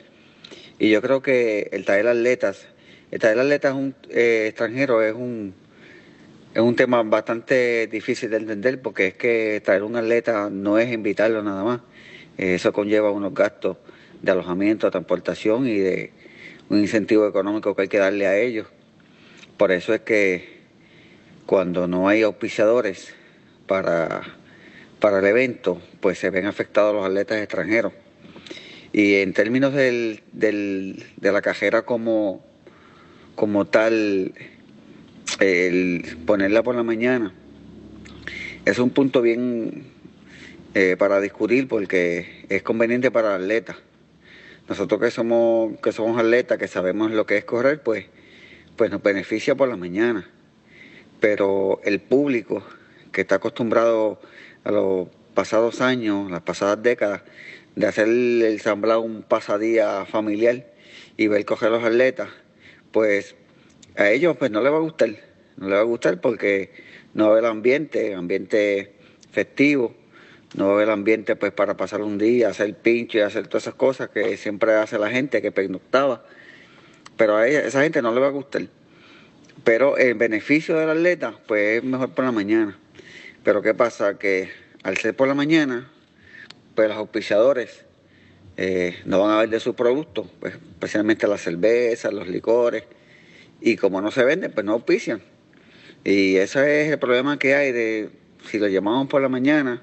[0.78, 2.66] Y yo creo que el traer atletas,
[3.10, 5.54] el traer atletas un, eh, extranjero es un,
[6.54, 10.92] es un tema bastante difícil de entender porque es que traer un atleta no es
[10.92, 11.80] invitarlo nada más.
[12.38, 13.76] Eh, eso conlleva unos gastos
[14.22, 16.12] de alojamiento, transportación y de
[16.68, 18.66] un incentivo económico que hay que darle a ellos
[19.56, 20.57] Por eso es que
[21.48, 23.14] cuando no hay auspiciadores
[23.66, 24.20] para,
[25.00, 27.94] para el evento, pues se ven afectados los atletas extranjeros.
[28.92, 32.44] Y en términos del, del, de la cajera como,
[33.34, 34.34] como tal,
[36.26, 37.32] ponerla por la mañana,
[38.66, 39.84] es un punto bien
[40.74, 43.78] eh, para discutir porque es conveniente para el atleta.
[44.68, 48.04] Nosotros que somos, que somos atletas, que sabemos lo que es correr, pues,
[48.76, 50.28] pues nos beneficia por la mañana.
[51.20, 52.62] Pero el público
[53.12, 54.20] que está acostumbrado
[54.64, 57.22] a los pasados años, las pasadas décadas,
[57.74, 60.66] de hacer el samblado un pasadía familiar
[61.16, 62.28] y ver coger los atletas,
[62.90, 63.36] pues
[63.96, 65.10] a ellos pues no les va a gustar.
[65.56, 66.70] No les va a gustar porque
[67.14, 68.94] no va a haber ambiente, ambiente
[69.30, 69.94] festivo,
[70.56, 73.64] no va a haber ambiente pues para pasar un día, hacer pincho y hacer todas
[73.64, 76.24] esas cosas que siempre hace la gente que pernoctaba.
[77.16, 78.62] Pero a esa gente no le va a gustar.
[79.68, 82.78] Pero el beneficio del atleta pues es mejor por la mañana.
[83.44, 84.18] Pero ¿qué pasa?
[84.18, 84.48] Que
[84.82, 85.92] al ser por la mañana,
[86.74, 87.84] pues los auspiciadores
[88.56, 92.84] eh, no van a ver de sus productos, pues, especialmente las cervezas, los licores,
[93.60, 95.20] y como no se venden, pues no auspician.
[96.02, 98.08] Y ese es el problema que hay de
[98.50, 99.82] si lo llamamos por la mañana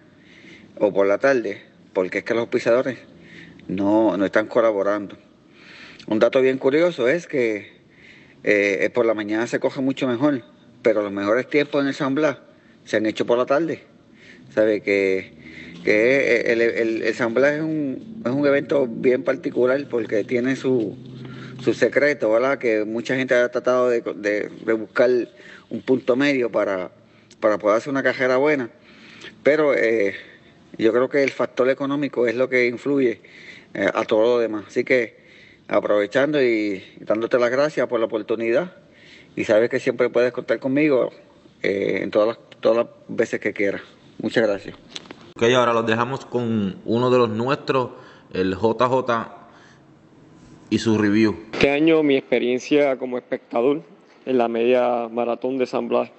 [0.80, 1.62] o por la tarde,
[1.94, 2.98] porque es que los auspiciadores
[3.68, 5.16] no, no están colaborando.
[6.08, 7.75] Un dato bien curioso es que
[8.48, 10.44] eh, por la mañana se coge mucho mejor,
[10.84, 12.38] pero los mejores tiempos en el San Blas
[12.86, 13.84] se han hecho por la tarde.
[14.54, 14.82] ¿Sabe?
[14.82, 15.34] Que,
[15.84, 20.56] que el, el, el San Blas es un, es un evento bien particular porque tiene
[20.56, 20.96] su,
[21.64, 22.60] su secreto, ¿verdad?
[22.60, 25.10] Que mucha gente ha tratado de, de, buscar
[25.72, 26.92] un punto medio para,
[27.40, 28.70] para poder hacer una cajera buena.
[29.42, 30.14] Pero eh,
[30.78, 33.22] yo creo que el factor económico es lo que influye
[33.74, 34.66] eh, a todo lo demás.
[34.68, 35.25] Así que
[35.68, 38.74] aprovechando y, dándote las gracias por la oportunidad
[39.36, 41.12] y sabes que siempre puedes contar conmigo
[41.62, 43.82] eh, en todas las, todas las veces que quieras.
[44.22, 44.76] Muchas gracias.
[45.36, 47.90] Ok, ahora los dejamos con uno de los nuestros,
[48.34, 49.46] el JJ
[50.70, 51.36] y su review.
[51.54, 53.84] Este año mi experiencia como espectador
[54.26, 56.10] en la media maratón de San Blas,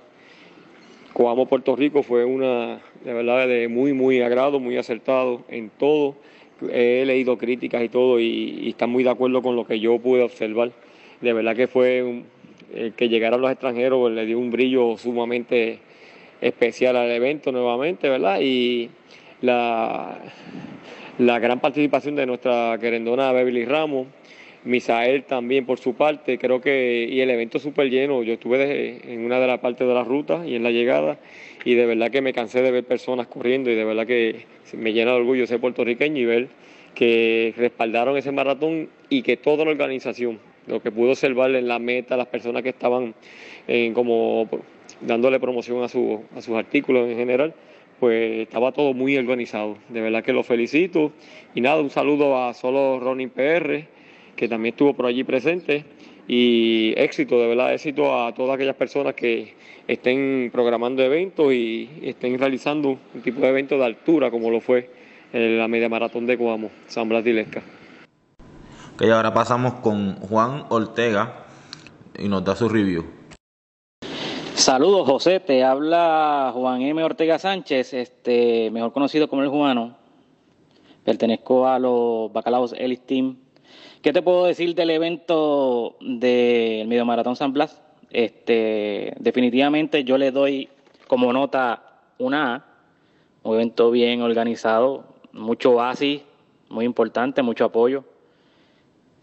[1.12, 6.16] Coamo, Puerto Rico, fue una de verdad de muy, muy agrado, muy acertado en todo.
[6.70, 10.22] He leído críticas y todo y, están muy de acuerdo con lo que yo pude
[10.22, 10.72] observar.
[11.20, 12.24] De verdad que fue un,
[12.74, 15.78] eh, que llegaran los extranjeros le dio un brillo sumamente
[16.40, 18.40] especial al evento nuevamente, ¿verdad?
[18.40, 18.90] Y
[19.40, 20.18] la,
[21.18, 24.06] la gran participación de nuestra querendona Beverly Ramos,
[24.66, 29.24] Misael también por su parte, creo que, y el evento súper lleno, yo estuve en
[29.24, 31.18] una de las partes de la ruta y en la llegada,
[31.64, 34.44] y de verdad que me cansé de ver personas corriendo y de verdad que
[34.76, 36.48] me llena de orgullo ser puertorriqueño y ver
[36.94, 41.78] que respaldaron ese maratón y que toda la organización, lo que pudo observar en la
[41.78, 43.14] meta, las personas que estaban
[43.68, 44.48] en como
[45.00, 47.54] dándole promoción a, su, a sus artículos en general,
[48.00, 49.76] pues estaba todo muy organizado.
[49.88, 51.12] De verdad que lo felicito.
[51.54, 53.86] Y nada, un saludo a solo Ronnie PR,
[54.36, 55.84] que también estuvo por allí presente.
[56.28, 59.54] Y éxito, de verdad, éxito a todas aquellas personas que
[59.86, 64.90] estén programando eventos y estén realizando un tipo de evento de altura, como lo fue
[65.32, 67.62] en la media maratón de Coamo, San Blas de Ilesca.
[68.94, 71.46] Ok, ahora pasamos con Juan Ortega
[72.18, 73.04] y nos da su review.
[74.54, 75.38] Saludos, José.
[75.38, 77.04] Te habla Juan M.
[77.04, 79.96] Ortega Sánchez, este, mejor conocido como el Juano.
[81.04, 83.36] Pertenezco a los Bacalaos Elite Team.
[84.06, 87.82] ¿Qué te puedo decir del evento del Medio Maratón San Blas?
[88.12, 90.68] Este, definitivamente yo le doy
[91.08, 92.66] como nota una A,
[93.42, 96.22] un evento bien organizado, mucho oasis,
[96.68, 98.04] muy importante, mucho apoyo.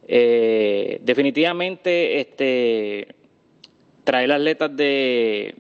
[0.05, 3.15] Eh, definitivamente, este
[4.03, 5.55] traer atletas de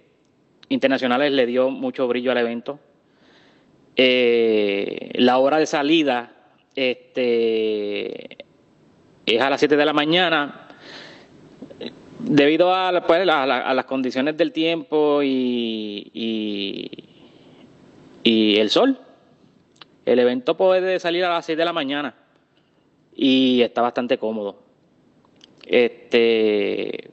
[0.67, 2.77] internacionales le dio mucho brillo al evento.
[3.95, 6.33] Eh, la hora de salida
[6.75, 8.42] este,
[9.25, 10.67] es a las 7 de la mañana.
[12.19, 16.91] Debido a, pues, a, la, a las condiciones del tiempo y, y,
[18.23, 18.97] y, el sol,
[20.05, 22.15] el evento puede salir a las 6 de la mañana
[23.15, 24.63] y está bastante cómodo.
[25.65, 27.11] Este,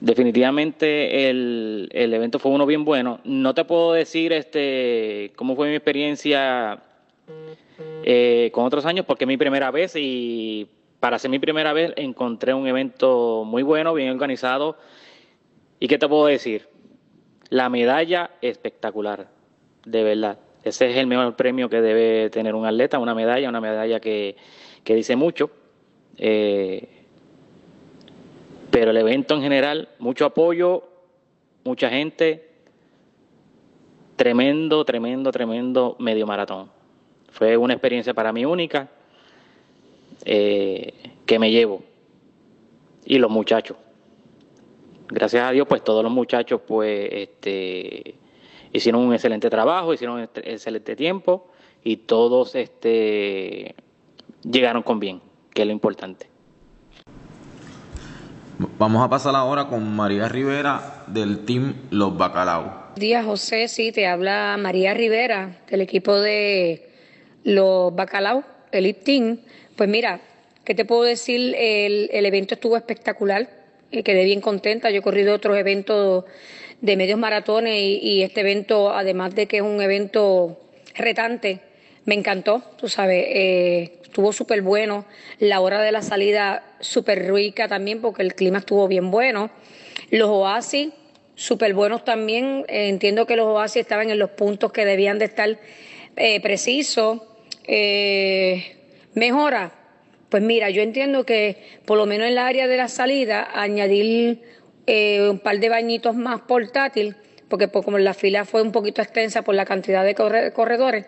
[0.00, 3.20] Definitivamente el, el, evento fue uno bien bueno.
[3.24, 6.80] No te puedo decir este cómo fue mi experiencia
[8.04, 10.68] eh, con otros años porque es mi primera vez y
[11.00, 14.76] para ser mi primera vez encontré un evento muy bueno, bien organizado.
[15.78, 16.68] ¿Y qué te puedo decir?
[17.50, 19.28] La medalla espectacular,
[19.84, 20.38] de verdad.
[20.64, 24.36] Ese es el mejor premio que debe tener un atleta, una medalla, una medalla que,
[24.82, 25.50] que dice mucho.
[26.16, 26.88] Eh,
[28.70, 30.82] Pero el evento en general, mucho apoyo,
[31.64, 32.50] mucha gente,
[34.16, 36.70] tremendo, tremendo, tremendo medio maratón.
[37.30, 38.88] Fue una experiencia para mí única
[40.30, 40.92] eh,
[41.24, 41.82] que me llevo.
[43.06, 43.78] Y los muchachos.
[45.08, 48.16] Gracias a Dios, pues todos los muchachos pues este,
[48.70, 51.48] hicieron un excelente trabajo, hicieron un excelente tiempo
[51.82, 53.74] y todos este,
[54.42, 55.22] llegaron con bien,
[55.54, 56.26] que es lo importante.
[58.78, 62.88] Vamos a pasar ahora con María Rivera del team Los Bacalao.
[62.96, 66.90] Día José, sí, te habla María Rivera del equipo de
[67.44, 69.38] Los Bacalao, Elite Team.
[69.78, 70.20] Pues mira,
[70.64, 71.54] ¿qué te puedo decir?
[71.56, 73.48] El, el evento estuvo espectacular,
[73.92, 74.90] eh, quedé bien contenta.
[74.90, 76.24] Yo he corrido otros eventos
[76.80, 80.58] de medios maratones y, este evento, además de que es un evento
[80.96, 81.60] retante,
[82.06, 85.04] me encantó, tú sabes, eh, estuvo súper bueno.
[85.38, 89.48] La hora de la salida súper rica también porque el clima estuvo bien bueno.
[90.10, 90.88] Los oasis
[91.36, 92.64] súper buenos también.
[92.66, 95.56] Eh, entiendo que los oasis estaban en los puntos que debían de estar
[96.42, 97.20] precisos.
[99.18, 99.72] Mejora.
[100.28, 101.56] Pues mira, yo entiendo que
[101.86, 104.42] por lo menos en la área de la salida añadir
[104.86, 107.16] eh, un par de bañitos más portátil,
[107.48, 111.06] porque pues, como la fila fue un poquito extensa por la cantidad de corre- corredores.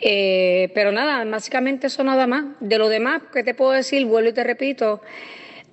[0.00, 2.44] Eh, pero nada, básicamente eso nada más.
[2.60, 4.04] De lo demás, ¿qué te puedo decir?
[4.04, 5.00] Vuelvo y te repito,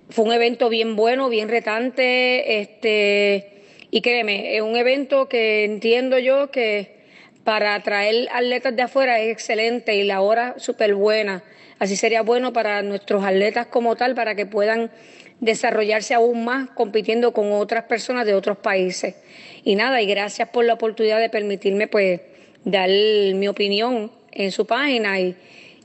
[0.10, 6.20] fue un evento bien bueno, bien retante, este, y créeme, es un evento que entiendo
[6.20, 6.99] yo que
[7.44, 11.44] para atraer atletas de afuera es excelente y la hora súper buena.
[11.80, 14.92] Así sería bueno para nuestros atletas como tal, para que puedan
[15.40, 19.16] desarrollarse aún más compitiendo con otras personas de otros países.
[19.64, 22.22] Y nada, y gracias por la oportunidad de permitirme pues
[22.66, 25.36] dar mi opinión en su página y,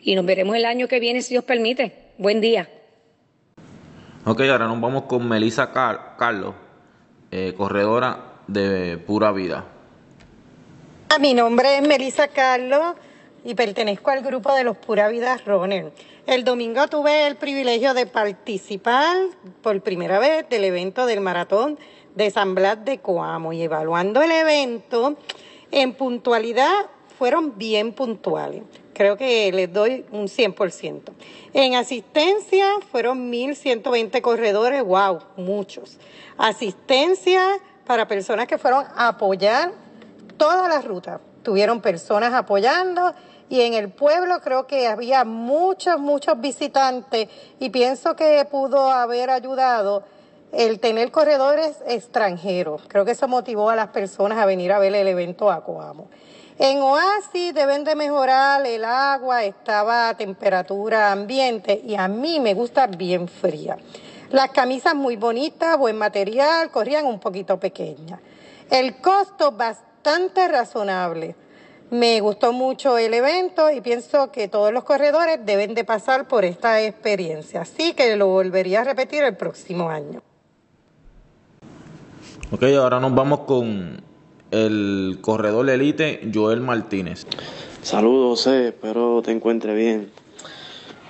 [0.03, 1.93] y nos veremos el año que viene si Dios permite.
[2.19, 2.69] Buen día.
[4.27, 6.55] Ok, ahora nos vamos con Melissa Car- Carlos,
[7.31, 9.67] eh, corredora de Pura Vida.
[11.21, 12.97] Mi nombre es Melissa Carlos
[13.45, 15.93] y pertenezco al grupo de los Pura Vida Runner.
[16.27, 19.17] El domingo tuve el privilegio de participar
[19.63, 21.79] por primera vez del evento del maratón
[22.17, 25.17] de San Blas de Coamo y evaluando el evento
[25.71, 26.87] en puntualidad
[27.17, 28.63] fueron bien puntuales.
[28.93, 31.01] Creo que les doy un 100%.
[31.53, 35.99] En asistencia fueron 1.120 corredores, wow, muchos.
[36.39, 37.41] Asistencia
[37.87, 39.84] para personas que fueron a apoyar
[40.37, 41.21] todas las rutas.
[41.43, 43.13] Tuvieron personas apoyando
[43.49, 47.29] y en el pueblo creo que había muchos, muchos visitantes
[47.59, 50.05] y pienso que pudo haber ayudado
[50.53, 52.83] el tener corredores extranjeros.
[52.89, 55.63] Creo que eso motivó a las personas a venir a ver el evento a.
[56.59, 62.55] En Oasis deben de mejorar el agua, estaba a temperatura ambiente y a mí me
[62.55, 63.77] gusta bien fría.
[64.31, 68.21] Las camisas muy bonitas, buen material, corrían un poquito pequeñas.
[68.71, 69.94] El costo bastante
[70.51, 71.35] razonable.
[71.91, 76.45] Me gustó mucho el evento y pienso que todos los corredores deben de pasar por
[76.45, 77.63] esta experiencia.
[77.63, 80.23] Así que lo volvería a repetir el próximo año.
[82.51, 84.03] Ok, ahora nos vamos con
[84.51, 87.27] el corredor elite Joel Martínez.
[87.83, 90.11] Saludos, José, espero te encuentre bien.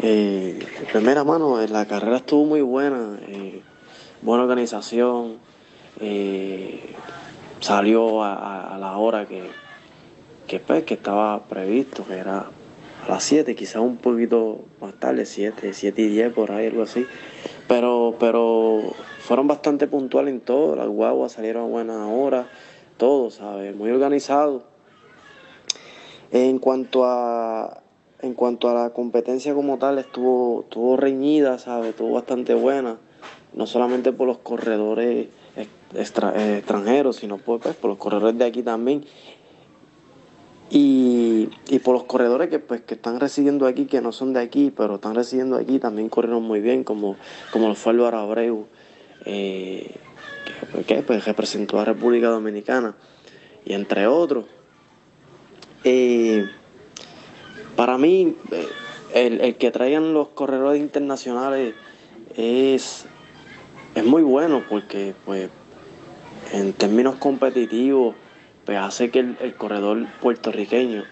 [0.00, 3.62] Eh, en primera mano, eh, la carrera estuvo muy buena, eh,
[4.22, 5.38] buena organización,
[6.00, 6.94] eh,
[7.64, 9.42] salió a, la hora que,
[10.46, 15.24] que, pues, que estaba previsto, que era a las 7, quizás un poquito más tarde,
[15.24, 17.06] 7, 7 y 10, por ahí, algo así.
[17.66, 18.82] Pero, pero
[19.20, 22.48] fueron bastante puntuales en todo, las guaguas salieron a buena hora,
[22.98, 23.74] todo, ¿sabes?
[23.74, 24.64] Muy organizado.
[26.32, 27.80] En cuanto a
[28.20, 31.90] en cuanto a la competencia como tal, estuvo, estuvo reñida, ¿sabes?
[31.90, 32.98] Estuvo bastante buena.
[33.54, 35.28] No solamente por los corredores
[35.94, 39.04] eh, extranjeros, sino por, pues, por los corredores de aquí también.
[40.70, 44.40] Y, y por los corredores que, pues, que están residiendo aquí, que no son de
[44.40, 47.16] aquí, pero están residiendo aquí, también corrieron muy bien, como,
[47.52, 48.66] como lo fue Álvaro Abreu,
[49.24, 49.94] eh,
[50.72, 52.96] que, que, pues, representó a República Dominicana,
[53.64, 54.46] y entre otros.
[55.84, 56.48] Eh,
[57.76, 58.66] para mí, eh,
[59.14, 61.74] el, el que traigan los corredores internacionales
[62.36, 63.04] es,
[63.94, 65.50] es muy bueno porque, pues,
[66.52, 68.14] en términos competitivos,
[68.64, 71.04] pues hace que el, corredor puertorriqueño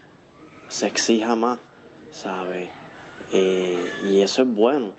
[0.69, 1.59] se exija más,
[2.11, 2.69] ¿sabes?
[3.31, 4.95] Eh, y eso es bueno.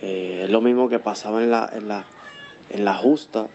[0.00, 2.06] Eh, es lo mismo que pasaba en la, en la,
[2.70, 3.48] en la justa,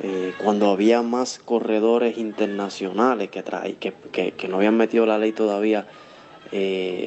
[0.00, 5.32] eh, cuando había más corredores internacionales que, trae, que, que, no habían metido la ley
[5.32, 5.86] todavía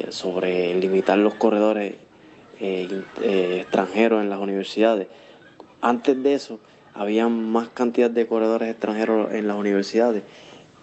[0.10, 1.98] sobre limitar los corredores
[2.60, 5.08] extranjeros en las universidades.
[5.82, 6.60] antes de eso
[6.96, 10.24] había más cantidad de corredores extranjeros en las universidades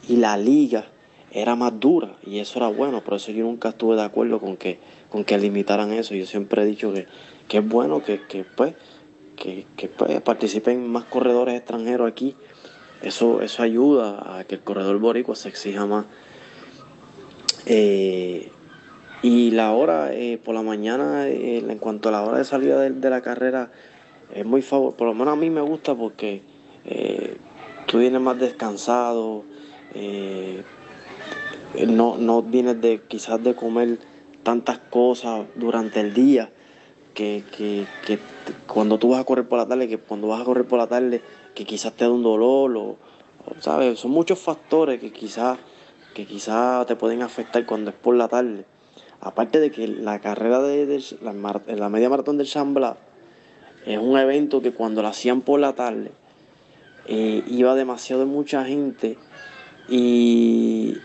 [0.08, 0.86] y la liga
[1.32, 4.56] era más dura y eso era bueno, por eso yo nunca estuve de acuerdo con
[4.56, 4.78] que,
[5.10, 6.14] con que limitaran eso.
[6.14, 7.06] Yo siempre he dicho que,
[7.48, 8.74] que es bueno que, que pues,
[9.36, 12.36] que, que pues, participen más corredores extranjeros aquí.
[13.02, 16.04] Eso, eso ayuda a que el corredor boricua se exija más.
[17.66, 18.50] Eh,
[19.22, 22.80] y la hora eh, por la mañana, eh, en cuanto a la hora de salida
[22.80, 23.70] de, la carrera,
[24.34, 26.42] es muy favor, por lo menos a mí me gusta porque
[27.86, 29.44] tú vienes más descansado,
[31.86, 33.98] no, no vienes de quizás de comer
[34.42, 36.50] tantas cosas durante el día
[37.14, 38.18] que, que, que,
[38.66, 40.86] cuando tú vas a correr por la tarde, que cuando vas a correr por la
[40.86, 41.22] tarde,
[41.54, 42.96] que quizás te da un dolor o,
[43.60, 43.98] ¿sabes?
[43.98, 45.58] Son muchos factores que quizás
[46.14, 48.64] que quizás te pueden afectar cuando es por la tarde.
[49.20, 52.74] Aparte de que la carrera de, la, media maratón del San
[53.86, 56.12] es un evento que cuando la hacían por la tarde
[57.06, 59.18] eh, iba demasiado mucha gente
[59.88, 60.96] y,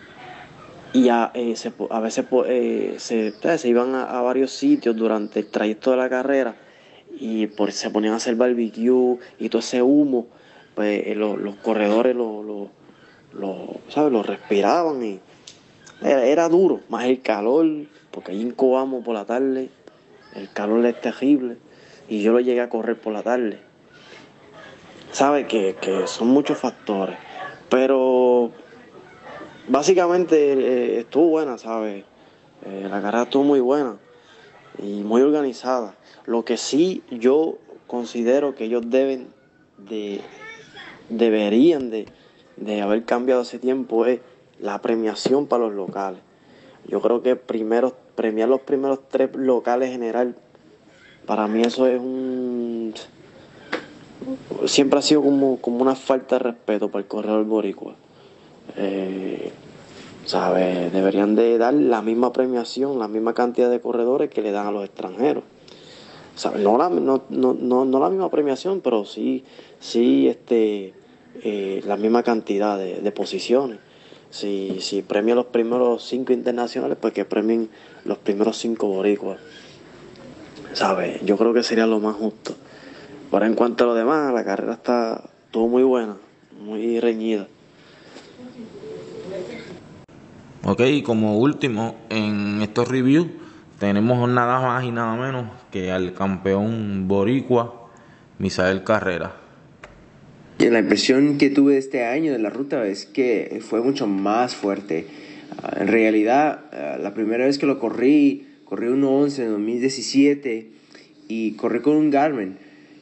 [0.92, 1.54] y a, eh,
[1.90, 6.56] a veces eh, se, se, iban a, varios sitios durante el trayecto de la carrera
[7.18, 10.28] y por, se ponían a hacer barbecue y todo ese humo,
[10.74, 12.70] pues eh, los corredores lo, lo,
[13.32, 14.12] lo, ¿sabes?
[14.12, 15.20] lo respiraban y
[16.00, 17.66] era, duro, más el calor,
[18.12, 19.68] porque ahí incubamos por la tarde,
[20.36, 21.56] el calor es terrible
[22.08, 23.60] y yo lo llegué a correr por la tarde.
[25.12, 25.46] ¿Sabes?
[25.46, 27.16] Que, que son muchos factores,
[27.68, 28.50] pero
[29.68, 32.04] básicamente eh, estuvo buena, ¿sabes?
[32.64, 33.96] Eh, la carrera estuvo muy buena
[34.82, 35.94] y muy organizada.
[36.26, 39.28] Lo que sí yo considero que ellos deben
[39.78, 40.20] de,
[41.08, 42.06] deberían de,
[42.56, 44.20] de haber cambiado hace tiempo es
[44.60, 46.20] la premiación para los locales.
[46.86, 50.36] Yo creo que primero, premiar los primeros tres locales general,
[51.28, 52.94] para mí eso es un...
[54.64, 57.94] Siempre ha sido como, como una falta de respeto para el corredor boricua.
[58.76, 59.52] Eh,
[60.24, 60.90] ¿sabe?
[60.90, 64.72] Deberían de dar la misma premiación, la misma cantidad de corredores que le dan a
[64.72, 65.44] los extranjeros.
[66.58, 67.54] No, la, no, no,
[67.84, 69.44] no, la misma premiación, pero sí,
[69.80, 70.94] sí este,
[71.42, 73.80] eh, la misma cantidad de, posiciones.
[74.30, 77.68] Si, si premia los primeros cinco internacionales, pues que premien
[78.04, 79.38] los primeros cinco boricuas.
[80.78, 81.18] ¿Sabe?
[81.24, 82.56] Yo creo que sería lo más justo.
[83.32, 86.16] Pero en cuanto a lo demás, la carrera está todo muy buena,
[86.60, 87.48] muy reñida.
[90.62, 93.26] Ok, como último, en estos reviews
[93.80, 97.88] tenemos nada más y nada menos que al campeón boricua,
[98.38, 99.34] Misael Carrera.
[100.60, 105.08] La impresión que tuve este año de la ruta es que fue mucho más fuerte.
[105.60, 110.66] Ah, en realidad, ah, la primera vez que lo corrí, corrí 1.11 en 2017
[111.28, 112.56] y corrí con un Garmin.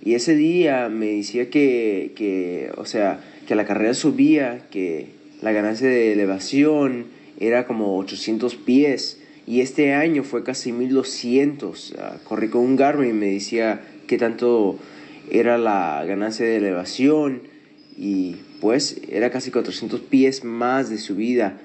[0.05, 5.09] Y ese día me decía que, que, o sea, que la carrera subía, que
[5.43, 7.07] la ganancia de elevación,
[7.39, 11.95] era como 800 pies y este año fue casi 1200.
[11.99, 14.79] Ah, corrí con un Garmin y me decía qué tanto
[15.31, 17.43] era la ganancia de elevación
[17.97, 21.59] y pues era casi 400 pies más de subida.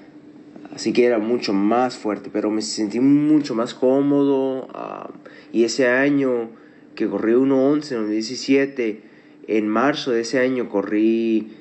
[0.74, 4.68] Así que era mucho más fuerte, pero me sentí mucho más cómodo.
[4.72, 5.10] Ah,
[5.52, 6.48] y ese año
[6.94, 9.02] que corrí 1.11 en 2017,
[9.48, 11.52] en marzo de ese año corrí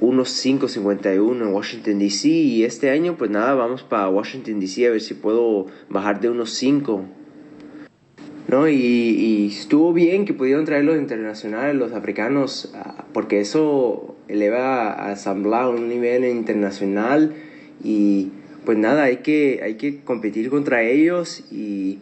[0.00, 4.90] unos 5.51 en Washington DC y este año pues nada, vamos para Washington DC a
[4.90, 7.04] ver si puedo bajar de unos 5.
[8.48, 8.68] ¿No?
[8.68, 15.16] Y, estuvo bien que pudieron traer los internacionales, los africanos, ah, porque eso eleva a
[15.16, 17.34] San a un nivel internacional
[17.82, 18.30] y
[18.64, 22.00] pues nada, hay que, hay que competir contra ellos y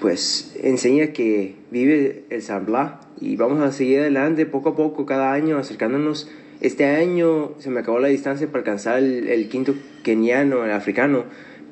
[0.00, 5.06] pues enseña que vive el San Blas y vamos a seguir adelante poco a poco
[5.06, 6.28] cada año acercándonos.
[6.60, 11.24] Este año se me acabó la distancia para alcanzar el, quinto keniano, el africano,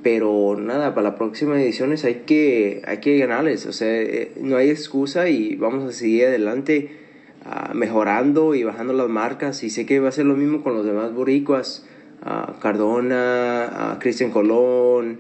[0.03, 4.57] pero nada, para las próximas ediciones hay que, hay que ganarles, o sea, eh, no
[4.57, 6.91] hay excusa y vamos a seguir adelante
[7.45, 10.75] ah, mejorando y bajando las marcas y sé que va a ser lo mismo con
[10.75, 11.85] los demás boricuas,
[12.25, 15.19] uh, Cardona, Cristian Colón,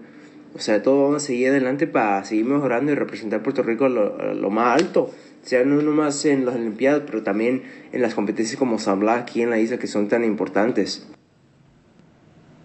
[0.54, 4.34] o sea, todo vamos a seguir adelante para seguir mejorando y representar Puerto Rico lo,
[4.34, 5.10] lo más alto.
[5.42, 9.42] Sea no nomás en las Olimpiadas, pero también en las competencias como San Blas aquí
[9.42, 11.08] en la isla que son tan importantes.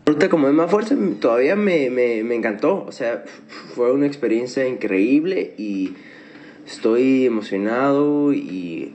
[0.08, 3.24] Ahorita como es más fuerte, todavía me, me, me encantó, o sea,
[3.74, 5.94] fue una experiencia increíble y
[6.68, 8.94] estoy emocionado y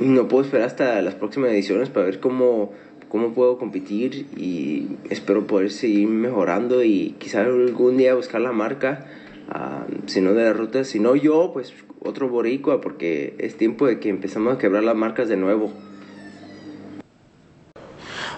[0.00, 2.72] no puedo esperar hasta las próximas ediciones para ver cómo,
[3.08, 9.06] cómo puedo competir y espero poder seguir mejorando y quizás algún día buscar la marca
[9.48, 13.86] ah, si no de la ruta, si no yo, pues otro boricua, porque es tiempo
[13.86, 15.72] de que empezamos a quebrar las marcas de nuevo.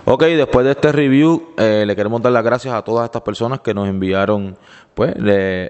[0.04, 3.60] Ok, después de este review, eh, le queremos dar las gracias a todas estas personas
[3.60, 4.56] que nos enviaron,
[4.94, 5.14] pues,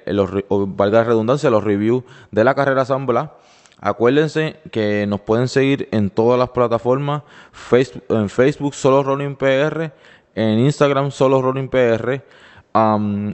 [0.07, 3.31] los, valga la redundancia, los reviews de la carrera San Blas.
[3.81, 7.23] Acuérdense que nos pueden seguir en todas las plataformas,
[7.53, 9.93] Facebook, en Facebook solo Running PR,
[10.35, 12.23] en Instagram solo Running PR,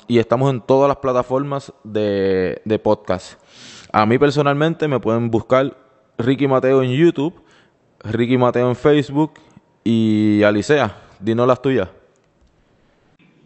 [0.06, 3.40] y estamos en todas las plataformas de, de podcast.
[3.92, 5.76] A mí personalmente me pueden buscar
[6.18, 7.42] Ricky Mateo en YouTube,
[8.00, 9.34] Ricky Mateo en Facebook,
[9.84, 11.88] y Alicea, dinos las tuyas.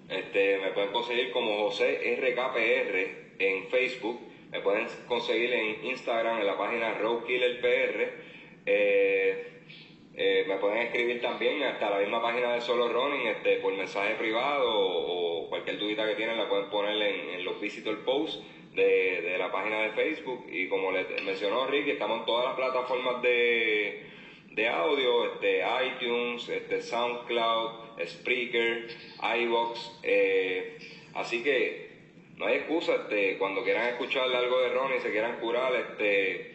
[0.08, 4.20] Este, me pueden conseguir como José RKPR en Facebook.
[4.50, 8.12] Me pueden conseguir en Instagram en la página RoadKillerPR.
[8.64, 9.48] Eh,
[10.14, 14.14] eh, me pueden escribir también hasta la misma página de Solo Running este, por mensaje
[14.14, 18.42] privado o, cualquier dudita que tienen la pueden poner en, los visitor posts
[18.74, 20.46] de, de, la página de Facebook.
[20.50, 24.06] Y como les mencionó Ricky, estamos en todas las plataformas de,
[24.52, 28.88] de audio, este, iTunes, este, SoundCloud, Spreaker,
[29.40, 30.00] iVox.
[30.02, 30.78] Eh,
[31.14, 31.87] así que
[32.38, 36.54] no hay excusa, este, cuando quieran escuchar algo de Ronnie se quieran curar, este,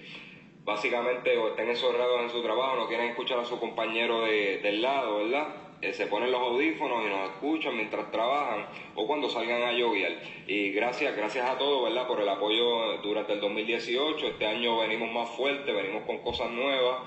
[0.64, 4.82] básicamente o estén encerrados en su trabajo, no quieren escuchar a su compañero de, del
[4.82, 5.48] lado, ¿verdad?
[5.84, 10.18] Eh, se ponen los audífonos y nos escuchan mientras trabajan o cuando salgan a llover.
[10.48, 12.08] Y gracias, gracias a todos, ¿verdad?
[12.08, 14.28] Por el apoyo durante el 2018.
[14.28, 17.02] Este año venimos más fuertes, venimos con cosas nuevas.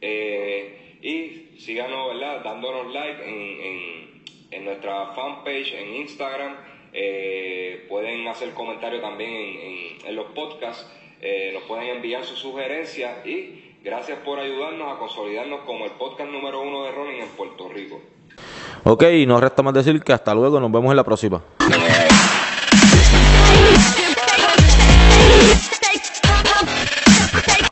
[0.00, 2.42] Eh, y síganos, ¿verdad?
[2.42, 6.56] Dándonos like en, en, nuestra fanpage en Instagram.
[6.94, 10.86] Eh, pueden hacer comentarios también en, en los podcasts.
[11.20, 16.30] Eh, nos pueden enviar sus sugerencias y gracias por ayudarnos a consolidarnos como el podcast
[16.30, 18.00] número uno de running en Puerto Rico.
[18.84, 21.42] Ok, nos resta más decir que hasta luego, nos vemos en la próxima.